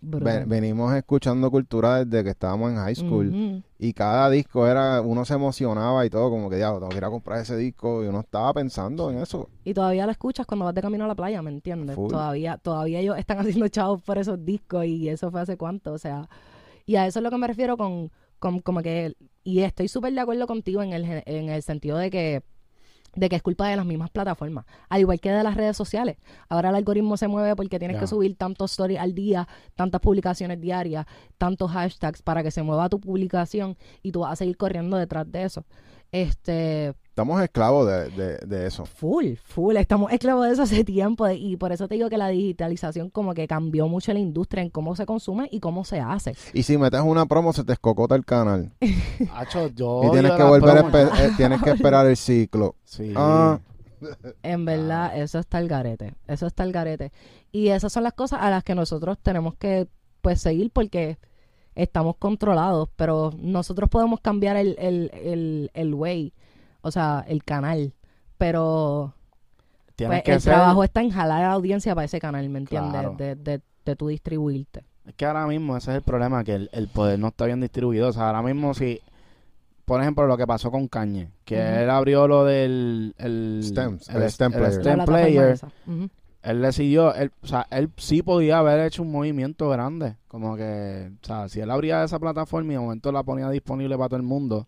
[0.02, 3.64] Venimos escuchando cultura desde que estábamos en high school.
[3.78, 7.06] Y cada disco era, uno se emocionaba y todo, como que diablo, tengo que ir
[7.06, 8.04] a comprar ese disco.
[8.04, 9.49] Y uno estaba pensando en eso.
[9.64, 11.95] Y todavía lo escuchas cuando vas de camino a la playa, ¿me entiendes?
[11.95, 12.10] Full.
[12.10, 15.97] Todavía, todavía ellos están haciendo chavos por esos discos y eso fue hace cuánto, o
[15.97, 16.28] sea,
[16.86, 20.14] y a eso es lo que me refiero con, con como que, y estoy súper
[20.14, 22.43] de acuerdo contigo en el, en el sentido de que
[23.16, 26.18] de que es culpa de las mismas plataformas, al igual que de las redes sociales.
[26.49, 30.59] Ahora el algoritmo se mueve porque tienes que subir tantos stories al día, tantas publicaciones
[30.62, 31.05] diarias,
[31.38, 35.30] tantos hashtags para que se mueva tu publicación y tú vas a seguir corriendo detrás
[35.32, 35.66] de eso.
[36.12, 38.86] Este, Estamos esclavos de, de, de eso.
[38.86, 39.76] Full, full.
[39.76, 43.09] Estamos esclavos de eso hace tiempo de- y por eso te digo que la digitalización
[43.09, 46.36] como que cambió mucho la industria en cómo se consume y cómo se hace.
[46.53, 48.72] Y si metes una promo, se te escocota el canal.
[49.36, 52.76] Hacho, yo y tienes que volver a eh, tienes que esperar el ciclo.
[52.86, 53.14] Sí.
[53.18, 53.59] Ah.
[54.41, 56.14] En verdad, eso está el garete.
[56.28, 57.12] Eso está el garete.
[57.51, 59.89] Y esas son las cosas a las que nosotros tenemos que
[60.22, 61.18] pues seguir porque
[61.76, 66.34] estamos controlados, pero nosotros podemos cambiar el, el, el, el way,
[66.82, 67.93] o sea, el canal,
[68.38, 69.13] pero
[69.95, 72.59] pues, que el ser- trabajo está en jalar a la audiencia para ese canal, ¿me
[72.59, 72.91] entiendes?
[72.91, 73.15] Claro.
[73.17, 74.84] De, de, de tú distribuirte.
[75.05, 77.59] Es que ahora mismo ese es el problema, que el, el poder no está bien
[77.61, 78.09] distribuido.
[78.09, 78.99] O sea, ahora mismo si,
[79.86, 84.23] por ejemplo, lo que pasó con Kanye, que él abrió lo del el, Stems, el
[84.29, 84.73] stem el player.
[84.82, 85.59] stem player,
[86.43, 90.15] él decidió, él, o sea, él sí podía haber hecho un movimiento grande.
[90.27, 93.95] Como que, o sea, si él abría esa plataforma y de momento la ponía disponible
[93.97, 94.67] para todo el mundo,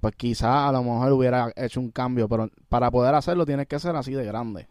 [0.00, 3.78] pues quizás a lo mejor hubiera hecho un cambio, pero para poder hacerlo tienes que
[3.78, 4.66] ser así de grande.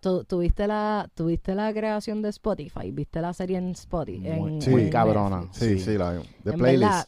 [0.00, 2.90] ¿Tú, tuviste, la, ¿Tuviste la creación de Spotify?
[2.90, 4.30] ¿Viste la serie en Spotify?
[4.32, 4.72] Muy, en, Sí.
[4.72, 5.46] en cabrona.
[5.52, 5.80] Sí, Sí.
[5.80, 6.22] sí, la de
[6.54, 6.82] playlist.
[6.82, 7.06] verdad,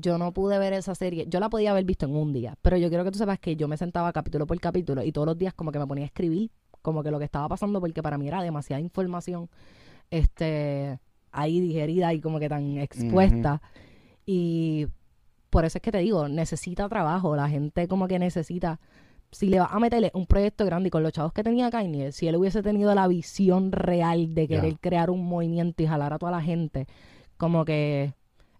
[0.00, 1.26] yo no pude ver esa serie.
[1.28, 3.54] Yo la podía haber visto en un día, pero yo quiero que tú sepas que
[3.54, 6.06] yo me sentaba capítulo por capítulo y todos los días como que me ponía a
[6.06, 6.50] escribir
[6.82, 9.48] como que lo que estaba pasando, porque para mí era demasiada información
[10.10, 10.98] este
[11.32, 13.62] ahí digerida y como que tan expuesta.
[14.26, 14.86] Y
[15.54, 17.36] por eso es que te digo, necesita trabajo.
[17.36, 18.80] La gente como que necesita
[19.30, 22.10] si le vas a meterle un proyecto grande y con los chavos que tenía Kanye,
[22.10, 26.18] si él hubiese tenido la visión real de querer crear un movimiento y jalar a
[26.18, 26.88] toda la gente,
[27.36, 28.14] como que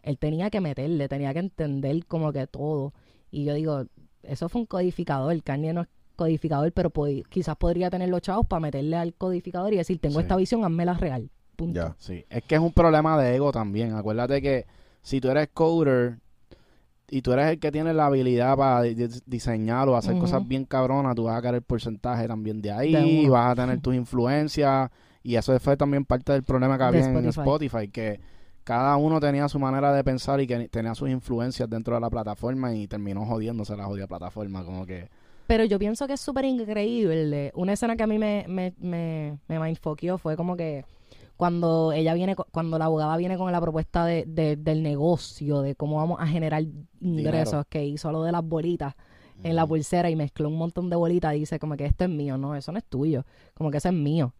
[0.05, 2.93] él tenía que meterle, tenía que entender como que todo.
[3.29, 3.87] Y yo digo,
[4.23, 6.93] eso fue un codificador, Kanye no es codificador, pero
[7.29, 10.95] quizás podría tener los chavos para meterle al codificador y decir, tengo esta visión, la
[10.95, 11.29] real.
[11.57, 11.97] Punto.
[11.99, 13.95] Sí, es que es un problema de ego también.
[13.95, 14.67] Acuérdate que
[15.03, 16.19] si tú eres coder,
[17.11, 21.15] y tú eres el que tiene la habilidad para diseñar o hacer cosas bien cabronas,
[21.15, 24.91] tú vas a querer porcentaje también de ahí, vas a tener tus influencias
[25.23, 28.21] y eso fue también parte del problema que había en Spotify, que
[28.63, 32.11] cada uno tenía su manera de pensar y que tenía sus influencias dentro de la
[32.11, 35.09] plataforma y terminó jodiéndose la jodida plataforma, como que...
[35.47, 37.53] Pero yo pienso que es súper increíble.
[37.55, 39.77] Una escena que a mí me, me, me, me
[40.19, 40.87] fue como que
[41.37, 45.97] cuando ella viene, cuando la abogada viene con la propuesta de, del negocio, de cómo
[45.97, 46.65] vamos a generar
[47.01, 48.95] ingresos, que hizo lo de las bolitas
[49.43, 52.11] en la pulsera y mezcló un montón de bolitas y dice como que esto es
[52.11, 53.25] mío, no, eso no es tuyo,
[53.55, 54.33] como que eso es mío.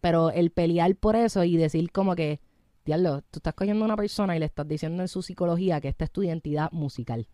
[0.00, 2.40] Pero el pelear por eso y decir como que,
[2.84, 5.88] diablo, tú estás cogiendo a una persona y le estás diciendo en su psicología que
[5.88, 7.28] esta es tu identidad musical.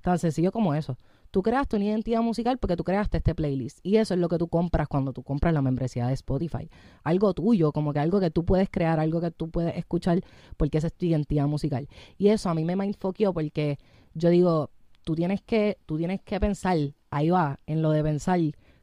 [0.00, 0.96] Tan sencillo como eso.
[1.30, 3.78] Tú creaste una identidad musical porque tú creaste este playlist.
[3.82, 6.70] Y eso es lo que tú compras cuando tú compras la membresía de Spotify.
[7.04, 10.22] Algo tuyo, como que algo que tú puedes crear, algo que tú puedes escuchar,
[10.56, 11.88] porque esa es tu identidad musical.
[12.18, 13.78] Y eso a mí me mindfoqueó porque
[14.14, 14.70] yo digo,
[15.04, 16.76] tú tienes que, tú tienes que pensar,
[17.10, 18.40] ahí va, en lo de pensar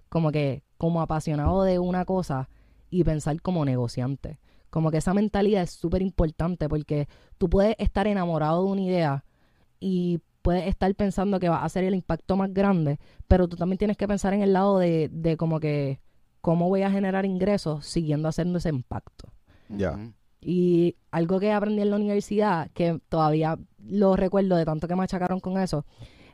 [0.09, 2.49] como que, como apasionado de una cosa
[2.89, 4.39] y pensar como negociante.
[4.69, 9.25] Como que esa mentalidad es súper importante porque tú puedes estar enamorado de una idea
[9.79, 13.79] y puedes estar pensando que va a ser el impacto más grande, pero tú también
[13.79, 15.99] tienes que pensar en el lado de, de como que
[16.41, 19.29] cómo voy a generar ingresos siguiendo haciendo ese impacto.
[19.69, 19.97] Ya.
[20.41, 25.03] Y algo que aprendí en la universidad, que todavía lo recuerdo de tanto que me
[25.03, 25.85] achacaron con eso,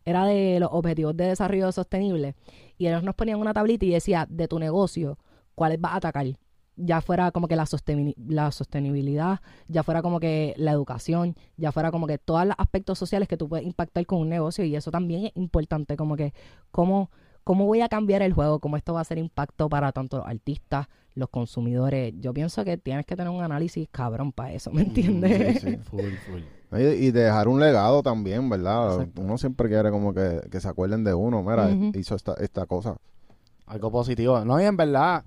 [0.04, 2.36] era de los objetivos de desarrollo sostenible.
[2.78, 5.20] Y ellos nos ponían una tablita y decía, de tu negocio,
[5.54, 6.26] ¿cuáles vas a atacar?
[6.80, 7.66] Ya fuera como que la,
[8.28, 12.98] la sostenibilidad, ya fuera como que la educación, ya fuera como que todos los aspectos
[12.98, 16.34] sociales que tú puedes impactar con un negocio y eso también es importante, como que
[16.72, 17.12] cómo,
[17.44, 20.28] cómo voy a cambiar el juego, cómo esto va a hacer impacto para tanto los
[20.28, 22.14] artistas, los consumidores.
[22.20, 25.62] Yo pienso que tienes que tener un análisis cabrón para eso, ¿me entiendes?
[25.62, 26.42] Sí, full, full.
[26.80, 29.08] Y, dejar un legado también, ¿verdad?
[29.18, 32.96] Uno siempre quiere como que, se acuerden de uno, mira, hizo esta, esta cosa.
[33.66, 34.46] Algo positivo.
[34.46, 35.24] No, y en verdad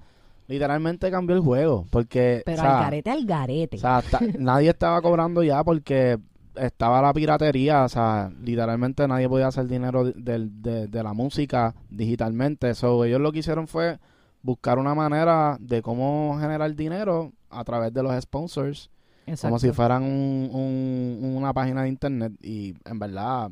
[0.52, 1.86] Literalmente cambió el juego.
[1.88, 2.42] Porque.
[2.44, 3.76] Pero al garete al garete.
[3.78, 4.02] O sea,
[4.38, 6.18] nadie estaba cobrando ya porque
[6.56, 7.84] estaba la piratería.
[7.84, 12.68] O sea, literalmente nadie podía hacer dinero de, la música digitalmente.
[12.68, 13.98] Eso ellos lo que hicieron fue
[14.42, 18.90] buscar una manera de cómo generar dinero a través de los sponsors.
[19.40, 22.34] Como si fueran una página de internet.
[22.42, 23.50] Y en verdad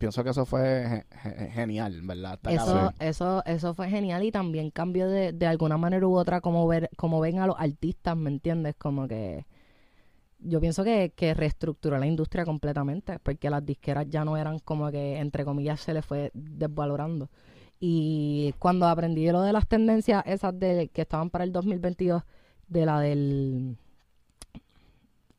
[0.00, 1.04] pienso que eso fue
[1.52, 2.40] genial, ¿verdad?
[2.48, 6.66] eso, eso, eso fue genial y también cambió de, de alguna manera u otra como
[6.66, 8.74] ver, como ven a los artistas, ¿me entiendes?
[8.76, 9.44] Como que
[10.38, 14.90] yo pienso que, que reestructuró la industria completamente, porque las disqueras ya no eran como
[14.90, 17.28] que, entre comillas, se les fue desvalorando.
[17.78, 22.22] Y cuando aprendí lo de las tendencias esas de que estaban para el 2022,
[22.68, 23.76] de la del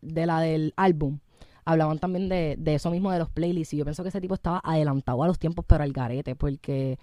[0.01, 1.17] de la del álbum,
[1.65, 4.33] hablaban también de, de eso mismo de los playlists y yo pienso que ese tipo
[4.33, 6.97] estaba adelantado a los tiempos pero al garete porque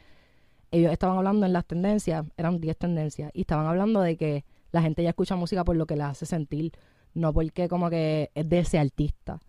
[0.71, 4.83] ellos estaban hablando en las tendencias, eran 10 tendencias y estaban hablando de que la
[4.83, 6.73] gente ya escucha música por lo que le hace sentir,
[7.15, 9.41] no porque como que es de ese artista.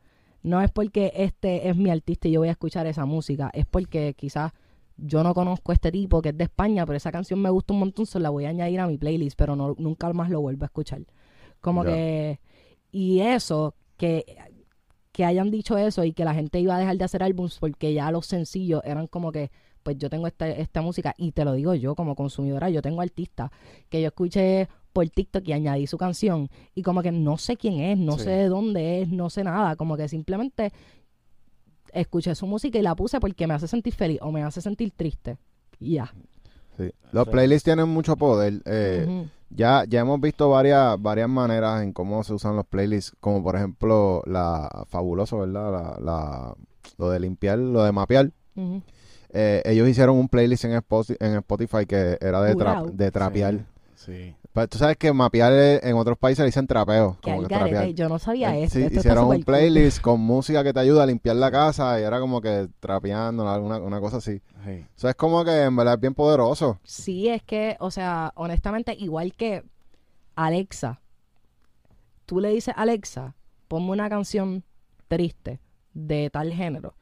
[0.42, 3.66] No es porque este es mi artista y yo voy a escuchar esa música, es
[3.66, 4.54] porque quizás
[4.96, 7.74] yo no conozco a este tipo que es de España, pero esa canción me gusta
[7.74, 10.42] un montón, se la voy a añadir a mi playlist, pero no, nunca más lo
[10.42, 11.02] vuelvo a escuchar.
[11.60, 12.40] Como que...
[12.92, 14.38] Y eso, que
[15.20, 17.94] que hayan dicho eso y que la gente iba a dejar de hacer álbums porque
[17.94, 19.52] ya los sencillos eran como que,
[19.84, 23.02] pues yo tengo esta, esta música y te lo digo yo como consumidora, yo tengo
[23.02, 23.52] artistas
[23.90, 27.82] que yo escuché por TikTok y añadí su canción y como que no sé quién
[27.82, 30.72] es, no sé de dónde es, no sé nada, como que simplemente
[31.92, 34.92] escuché su música y la puse porque me hace sentir feliz o me hace sentir
[34.96, 35.38] triste.
[35.82, 36.14] Y ya.
[36.78, 36.92] Sí.
[37.12, 38.62] Los playlists tienen mucho poder.
[38.64, 43.44] Eh, ya, ya hemos visto varias, varias maneras en cómo se usan los playlists, como
[43.44, 46.00] por ejemplo la fabuloso, ¿verdad?
[46.00, 46.56] La,
[46.98, 48.32] lo de limpiar, lo de mapear.
[49.32, 52.56] Eh, ellos hicieron un playlist en Spotify, en Spotify que era de,
[52.94, 53.66] de trapear.
[53.96, 54.36] Sí.
[54.52, 57.18] Pues tú sabes que mapear eh, en otros países le dicen trapeo.
[57.22, 57.90] Que Como trapear.
[57.90, 58.80] yo no sabía Eh, esto.
[58.80, 59.46] sí, hicieron un cool.
[59.46, 63.48] playlist con música que te ayuda a limpiar la casa y era como que trapeando,
[63.48, 64.42] alguna una cosa así.
[64.66, 64.86] Sí.
[64.96, 66.80] O sea, es como que en verdad es bien poderoso.
[66.84, 69.64] Sí, es que, o sea, honestamente, igual que
[70.36, 71.00] Alexa,
[72.26, 73.36] tú le dices Alexa,
[73.68, 74.64] ponme una canción
[75.08, 75.60] triste
[75.94, 76.96] de tal género.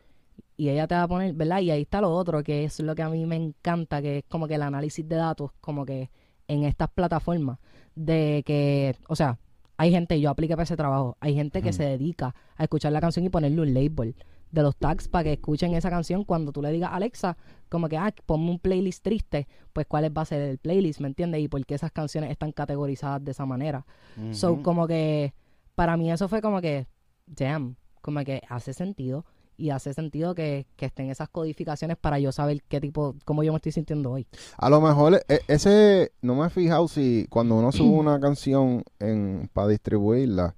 [0.58, 1.60] Y ella te va a poner, ¿verdad?
[1.60, 4.24] Y ahí está lo otro, que es lo que a mí me encanta, que es
[4.28, 6.10] como que el análisis de datos, como que
[6.48, 7.60] en estas plataformas,
[7.96, 9.40] de que, o sea,
[9.78, 13.02] hay gente, yo apliqué para ese trabajo, hay gente que se dedica a escuchar la
[13.02, 14.16] canción y ponerle un label
[14.52, 17.38] de los tags para que escuchen esa canción cuando tú le digas Alexa,
[17.70, 21.08] como que, ah, ponme un playlist triste, pues cuál va a ser el playlist, ¿me
[21.08, 21.42] entiendes?
[21.42, 23.86] Y por qué esas canciones están categorizadas de esa manera.
[24.32, 25.34] So, como que,
[25.76, 26.88] para mí eso fue como que,
[27.28, 29.26] damn, como que hace sentido.
[29.60, 33.52] Y hace sentido que, que estén esas codificaciones para yo saber qué tipo, cómo yo
[33.52, 34.28] me estoy sintiendo hoy.
[34.58, 38.84] A lo mejor e- ese, no me he fijado si cuando uno sube una canción
[39.00, 40.54] en para distribuirla,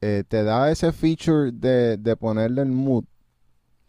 [0.00, 3.04] eh, te da ese feature de, de ponerle el mood,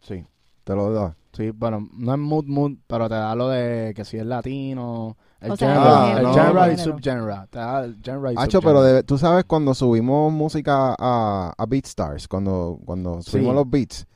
[0.01, 0.23] Sí.
[0.63, 1.15] te lo da.
[1.31, 5.17] Sí, bueno, no es mood mood, pero te da lo de que si es latino,
[5.41, 7.33] el genre, el el genre y subgenre.
[7.49, 11.65] Te da el genre y Hacho, pero de- tú sabes cuando subimos música a, a
[11.65, 13.55] BeatStars, cuando, cuando subimos Sí.
[13.55, 14.07] los beats,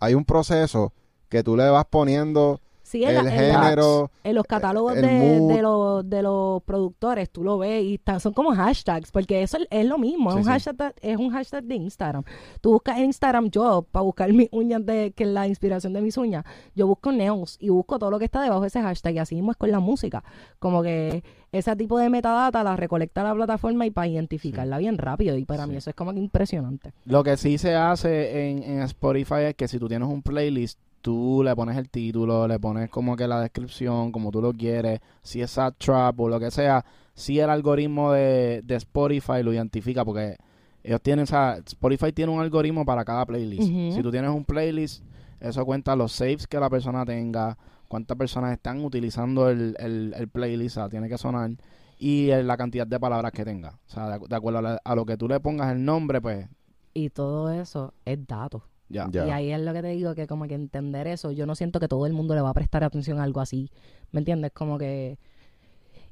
[0.00, 0.92] hay un proceso
[1.28, 2.60] que tú le vas poniendo
[2.90, 6.60] Sí, en, el la- en la- género, en los catálogos de, de los, de los
[6.64, 10.30] productores, tú lo ves y están- son como hashtags, porque eso es, es lo mismo,
[10.30, 10.48] es, un sí.
[10.50, 12.24] hashtag, es un hashtag de Instagram.
[12.60, 16.00] Tú buscas en Instagram, yo, para buscar mis uñas, de que es la inspiración de
[16.02, 19.14] mis uñas, yo busco neons y busco todo lo que está debajo de ese hashtag
[19.14, 20.24] y así mismo es con la música.
[20.58, 21.22] Como que
[21.52, 25.66] ese tipo de metadata la recolecta la plataforma y para identificarla bien rápido y para
[25.66, 26.92] mí eso es como que impresionante.
[27.04, 30.78] Lo que sí se hace en, en Spotify es que si tú tienes un playlist,
[31.00, 35.00] tú le pones el título, le pones como que la descripción, como tú lo quieres,
[35.22, 36.84] si es sad trap o lo que sea,
[37.14, 40.36] si el algoritmo de, de Spotify lo identifica porque
[40.82, 43.68] ellos tienen, o sea, Spotify tiene un algoritmo para cada playlist.
[43.94, 45.04] Si tú tienes un playlist,
[45.40, 47.56] eso cuenta los saves que la persona tenga,
[47.88, 51.50] cuántas personas están utilizando el, el, el playlist, o sea, tiene que sonar,
[51.98, 53.78] y la cantidad de palabras que tenga.
[53.86, 56.46] O sea, de acuerdo a, la- a lo que tú le pongas el nombre, pues
[56.94, 58.62] Y todo eso es datos.
[58.90, 61.78] Y ahí es lo que te digo, que como que entender eso, yo no siento
[61.78, 63.70] que todo el mundo le va a prestar atención a algo así,
[64.10, 64.50] ¿me entiendes?
[64.52, 65.18] Como que...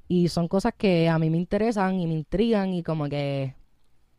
[0.07, 3.55] Y son cosas que a mí me interesan y me intrigan y como que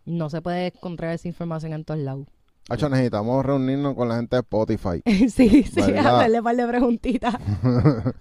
[0.06, 2.28] no se puede encontrar esa información en todos lados.
[2.70, 5.02] Hacho, necesitamos reunirnos con la gente de Spotify.
[5.30, 6.18] sí, sí, ¿Verdad?
[6.20, 7.36] hacerle un par de preguntitas.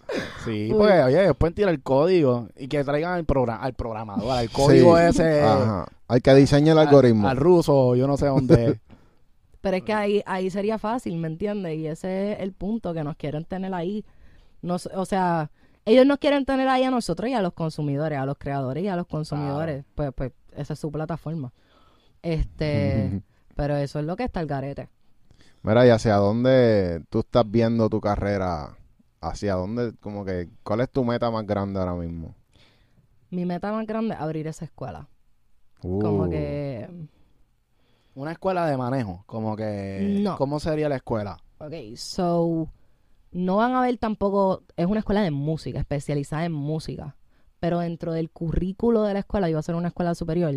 [0.44, 0.78] Sí, Uy.
[0.78, 4.96] porque oye, pueden tirar el código y que traigan al, programa al programador, al código
[4.96, 5.04] Sí.
[5.08, 5.86] ese, Ajá.
[6.06, 7.28] Hay que diseñar el al- algoritmo.
[7.28, 8.80] Al, ruso, yo no sé dónde.
[9.60, 11.76] Pero es que ahí, ahí sería fácil, ¿me entiendes?
[11.76, 14.04] Y ese es el punto que nos quieren tener ahí.
[14.62, 15.50] Nos, o sea,
[15.84, 18.88] ellos nos quieren tener ahí a nosotros y a los consumidores, a los creadores y
[18.88, 19.84] a los consumidores.
[19.94, 21.52] Pues, pues esa es su plataforma.
[22.22, 23.22] Este,
[23.56, 24.88] pero eso es lo que está el garete.
[25.62, 28.76] Mira, ¿y hacia dónde tú estás viendo tu carrera?
[29.20, 32.34] ¿Hacia dónde, como que, cuál es tu meta más grande ahora mismo?
[33.30, 35.08] Mi meta más grande es abrir esa escuela.
[35.82, 36.88] Uh, Como que,
[38.18, 40.18] Una escuela de manejo, como que...
[40.22, 40.36] No.
[40.36, 41.38] ¿Cómo sería la escuela?
[41.58, 42.68] ok, so,
[43.30, 47.16] no van a ver tampoco, es una escuela de música, especializada en música.
[47.60, 50.52] Pero dentro del currículo de la escuela, iba a ser una escuela superior,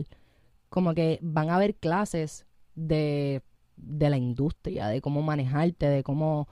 [0.69, 3.43] como que van a haber clases de,
[3.75, 6.47] de la industria, de cómo manejarte, de cómo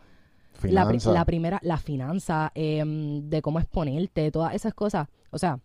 [0.62, 5.08] la, la primera, la finanza, em, de cómo exponerte, todas esas cosas.
[5.32, 5.60] O sea,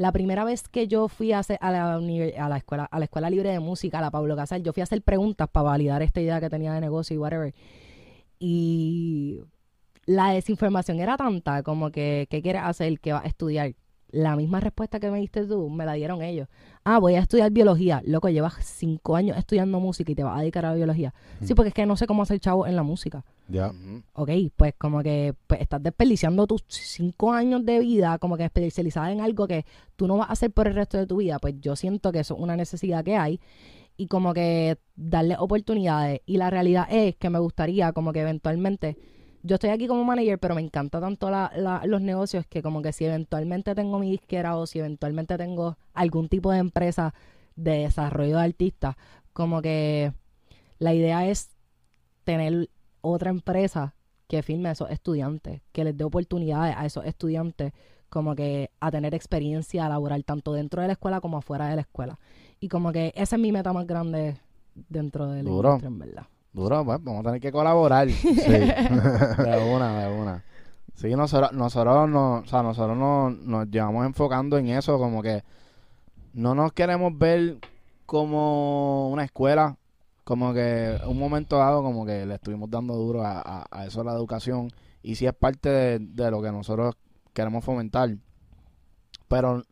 [0.00, 3.50] la primera vez que yo fui a, hacer, a, la, escuela a la escuela libre
[3.50, 6.40] de música, a la Pablo Casal, yo fui a hacer preguntas para validar esta idea
[6.40, 7.54] que tenía de negocio y whatever.
[8.38, 9.40] Y
[10.06, 12.98] la desinformación era tanta como que, ¿qué quieres hacer?
[12.98, 13.74] ¿Qué vas a estudiar?
[14.12, 16.48] La misma respuesta que me diste tú, me la dieron ellos.
[16.84, 18.02] Ah, voy a estudiar biología.
[18.04, 21.14] Loco, llevas cinco años estudiando música y te vas a dedicar a la biología.
[21.42, 23.24] Sí, porque es que no sé cómo hacer chavo en la música.
[23.48, 23.72] Ya.
[24.14, 29.12] Ok, pues como que pues, estás desperdiciando tus cinco años de vida como que especializada
[29.12, 29.64] en algo que
[29.96, 31.38] tú no vas a hacer por el resto de tu vida.
[31.38, 33.40] Pues yo siento que eso es una necesidad que hay
[34.00, 36.22] y como que darle oportunidades.
[36.24, 38.96] Y la realidad es que me gustaría como que eventualmente,
[39.42, 42.82] yo estoy aquí como manager, pero me encanta tanto la- la- los negocios que como
[42.82, 47.14] que si eventualmente tengo mi disquera o si eventualmente tengo algún tipo de empresa
[47.56, 48.96] de desarrollo de artistas,
[49.32, 50.12] como que
[50.78, 51.50] la idea es
[52.24, 52.68] tener
[53.00, 53.94] otra empresa
[54.28, 57.72] que firme a esos estudiantes, que les dé oportunidades a esos estudiantes
[58.08, 61.82] como que a tener experiencia laboral tanto dentro de la escuela como afuera de la
[61.82, 62.18] escuela.
[62.60, 64.36] Y como que esa es mi meta más grande
[64.88, 66.26] dentro de la industria, en verdad.
[66.52, 68.08] Duro, pues vamos a tener que colaborar.
[68.10, 68.32] Sí.
[68.34, 70.44] de una, de una.
[70.94, 75.42] Sí, nosotros, nosotros, no, o sea, nosotros nos, nos llevamos enfocando en eso, como que
[76.34, 77.58] no nos queremos ver
[78.04, 79.76] como una escuela,
[80.24, 84.04] como que un momento dado como que le estuvimos dando duro a, a- a eso
[84.04, 84.68] la educación
[85.02, 86.96] y sí es parte de, de lo que nosotros
[87.32, 88.10] queremos fomentar.
[89.28, 89.62] Pero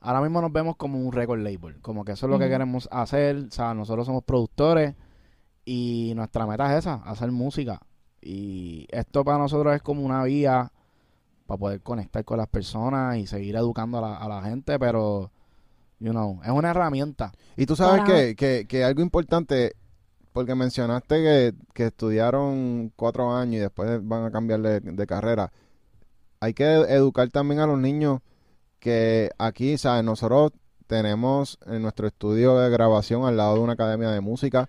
[0.00, 2.88] ahora mismo nos vemos como un record label, como que eso es lo que queremos
[2.92, 4.94] hacer, o sea, nosotros somos productores
[5.64, 7.80] y nuestra meta es esa, hacer música.
[8.20, 10.70] Y esto para nosotros es como una vía
[11.46, 15.30] para poder conectar con las personas y seguir educando a la, a la gente, pero,
[15.98, 17.32] you know, es una herramienta.
[17.56, 19.72] Y tú sabes Para- que, que, que algo importante,
[20.32, 25.52] porque mencionaste que, que estudiaron cuatro años y después van a cambiar de, de carrera.
[26.40, 28.20] Hay que educar también a los niños
[28.78, 30.04] que aquí, ¿sabes?
[30.04, 30.52] Nosotros
[30.96, 34.68] tenemos en nuestro estudio de grabación al lado de una academia de música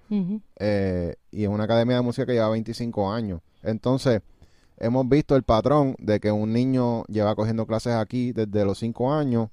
[0.57, 3.41] eh, y es una academia de música que lleva 25 años.
[3.61, 4.21] Entonces,
[4.77, 9.11] hemos visto el patrón de que un niño lleva cogiendo clases aquí desde los 5
[9.13, 9.49] años.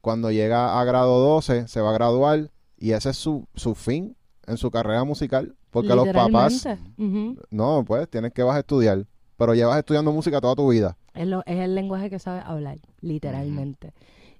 [0.00, 4.16] Cuando llega a grado 12, se va a graduar y ese es su, su fin
[4.46, 5.54] en su carrera musical.
[5.70, 7.02] Porque los papás, Literalmente.
[7.02, 7.40] Ujú.
[7.50, 10.96] no, pues tienes que vas a estudiar, pero llevas estudiando música toda tu vida.
[11.14, 13.92] Es, lo- es el lenguaje que sabe hablar, literalmente.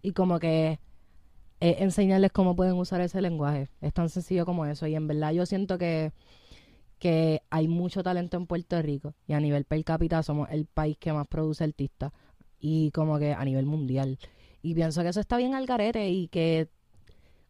[0.03, 0.81] Y como que
[1.61, 3.69] eh, enseñarles cómo pueden usar ese lenguaje.
[3.81, 4.87] Es tan sencillo como eso.
[4.87, 6.13] Y en verdad yo siento que,
[6.99, 9.15] que hay mucho talento en Puerto Rico.
[9.27, 12.13] Y a nivel per cápita somos el país que más produce artistas.
[12.59, 14.19] Y como que a nivel mundial.
[14.63, 16.69] Y pienso que eso está bien al garete y que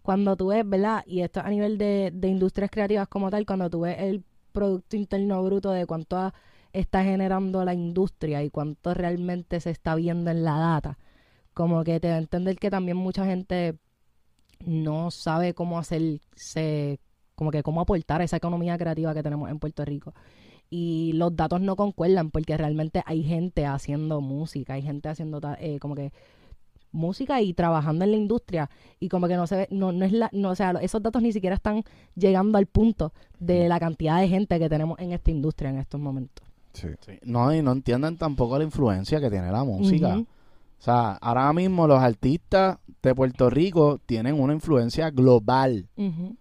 [0.03, 1.05] cuando tú ves, ¿verdad?
[1.07, 4.97] Y esto a nivel de, de industrias creativas como tal, cuando tú ves el Producto
[4.97, 6.33] Interno Bruto de cuánto
[6.73, 10.99] está generando la industria y cuánto realmente se está viendo en la data,
[11.55, 13.79] como que te da a entender que también mucha gente
[14.65, 17.01] no sabe cómo hacerse,
[17.35, 20.15] como que cómo aportar a esa economía creativa que tenemos en Puerto Rico.
[20.69, 25.79] Y los datos no concuerdan porque realmente hay gente haciendo música, hay gente haciendo eh,
[25.81, 26.13] como que
[26.93, 30.13] música y trabajando en la industria y como que no se ve, no, no es
[30.13, 31.85] la, no, o sea, esos datos ni siquiera están
[32.15, 36.01] llegando al punto de la cantidad de gente que tenemos en esta industria en estos
[36.01, 36.47] momentos.
[36.73, 36.89] Sí.
[37.23, 40.23] No, y no entienden tampoco la influencia que tiene la música.
[40.81, 45.89] O sea, ahora mismo los artistas de Puerto Rico tienen una influencia global.
[45.99, 46.35] O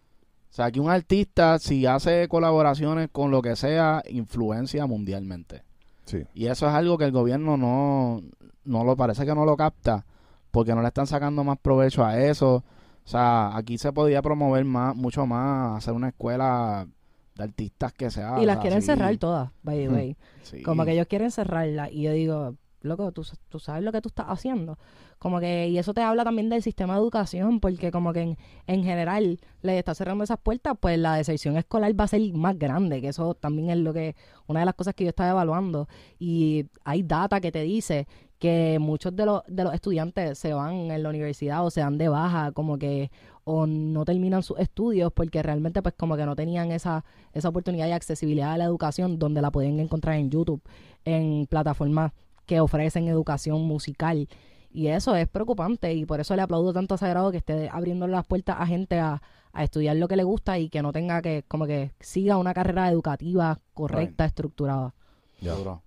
[0.50, 5.64] sea, que un artista, si hace colaboraciones con lo que sea, influencia mundialmente.
[6.06, 6.24] Sí.
[6.34, 8.22] Y eso es algo que el gobierno no,
[8.64, 10.06] no lo parece que no lo capta,
[10.52, 12.56] porque no le están sacando más provecho a eso.
[12.56, 16.88] O sea, aquí se podía promover más, mucho más, hacer una escuela
[17.36, 18.42] de artistas que sea.
[18.42, 20.18] y las o sea, quieren sí, cerrar todas, by the way.
[20.44, 20.64] sí.
[20.64, 21.92] Como que ellos quieren cerrarla.
[21.92, 24.78] Y yo digo, loco, ¿tú, tú sabes lo que tú estás haciendo.
[25.18, 28.38] Como que, y eso te habla también del sistema de educación, porque como que en,
[28.68, 32.58] en general le está cerrando esas puertas, pues la deserción escolar va a ser más
[32.58, 34.16] grande, que eso también es lo que,
[34.48, 35.88] una de las cosas que yo estaba evaluando.
[36.20, 38.08] Y hay data que te dice
[38.40, 41.98] que muchos de los, de los estudiantes se van en la universidad o se dan
[41.98, 43.12] de baja, como que,
[43.44, 47.04] o no terminan sus estudios porque realmente pues como que no tenían esa,
[47.34, 50.62] esa oportunidad y accesibilidad a la educación donde la pueden encontrar en YouTube,
[51.04, 52.14] en plataformas
[52.50, 54.28] que ofrecen educación musical.
[54.72, 58.08] Y eso es preocupante y por eso le aplaudo tanto a Sagrado que esté abriendo
[58.08, 59.22] las puertas a gente a,
[59.54, 62.54] a estudiar lo que le gusta y que no tenga que, como que siga una
[62.56, 64.96] carrera educativa correcta, estructurada.
[65.42, 65.54] Ya.
[65.54, 65.84] Duro,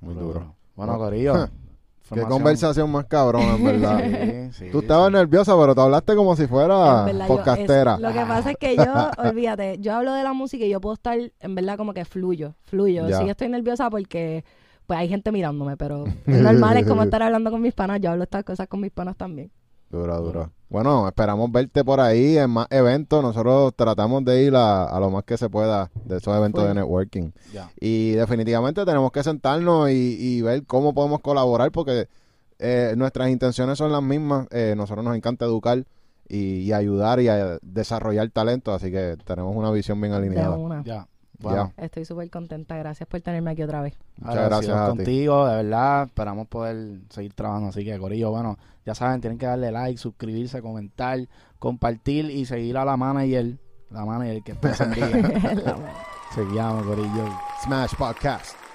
[0.00, 0.54] Muy duro.
[0.76, 1.34] Bueno, Corillo.
[2.14, 3.98] Qué conversación más cabrona, en verdad.
[4.52, 5.12] Sí, sí, Tú estabas sí.
[5.14, 7.94] nerviosa, pero te hablaste como si fuera En verdad, yo- podcastera.
[7.96, 10.80] es- lo que pasa es que yo, olvídate, yo hablo de la música y yo
[10.80, 13.06] puedo estar, en verdad, como que fluyo, fluyo.
[13.08, 13.18] Ya.
[13.18, 14.44] Sí estoy nerviosa porque,
[14.88, 18.00] pues, hay gente mirándome, pero es normal, es como estar hablando con mis panas.
[18.00, 19.50] Yo hablo estas cosas con mis panas también.
[19.90, 20.50] Dura, dura.
[20.70, 23.22] Bueno, esperamos verte por ahí en más eventos.
[23.22, 26.74] Nosotros tratamos de ir a, a lo más que se pueda de esos eventos de
[26.74, 27.30] networking.
[27.80, 32.08] Y definitivamente tenemos que sentarnos y, y ver cómo podemos colaborar porque
[32.58, 34.46] eh, nuestras intenciones son las mismas.
[34.50, 35.84] Eh, nosotros nos encanta educar
[36.28, 40.56] y, y ayudar y a desarrollar talento, así que tenemos una visión bien alineada.
[40.56, 40.82] una.
[40.84, 41.06] Ya.
[41.38, 42.76] Bueno, Estoy súper contenta.
[42.76, 43.96] Gracias por tenerme aquí otra vez.
[44.16, 44.96] Muchas gracias a ti.
[44.96, 46.06] contigo, de verdad.
[46.06, 47.68] Esperamos poder seguir trabajando.
[47.68, 51.18] Así que, Corillo, bueno, ya saben, tienen que darle like, suscribirse, comentar,
[51.58, 53.58] compartir y seguir a la manager.
[53.90, 54.74] La manager que está.
[56.34, 57.28] Seguíamos, Corillo.
[57.62, 58.67] Smash Podcast.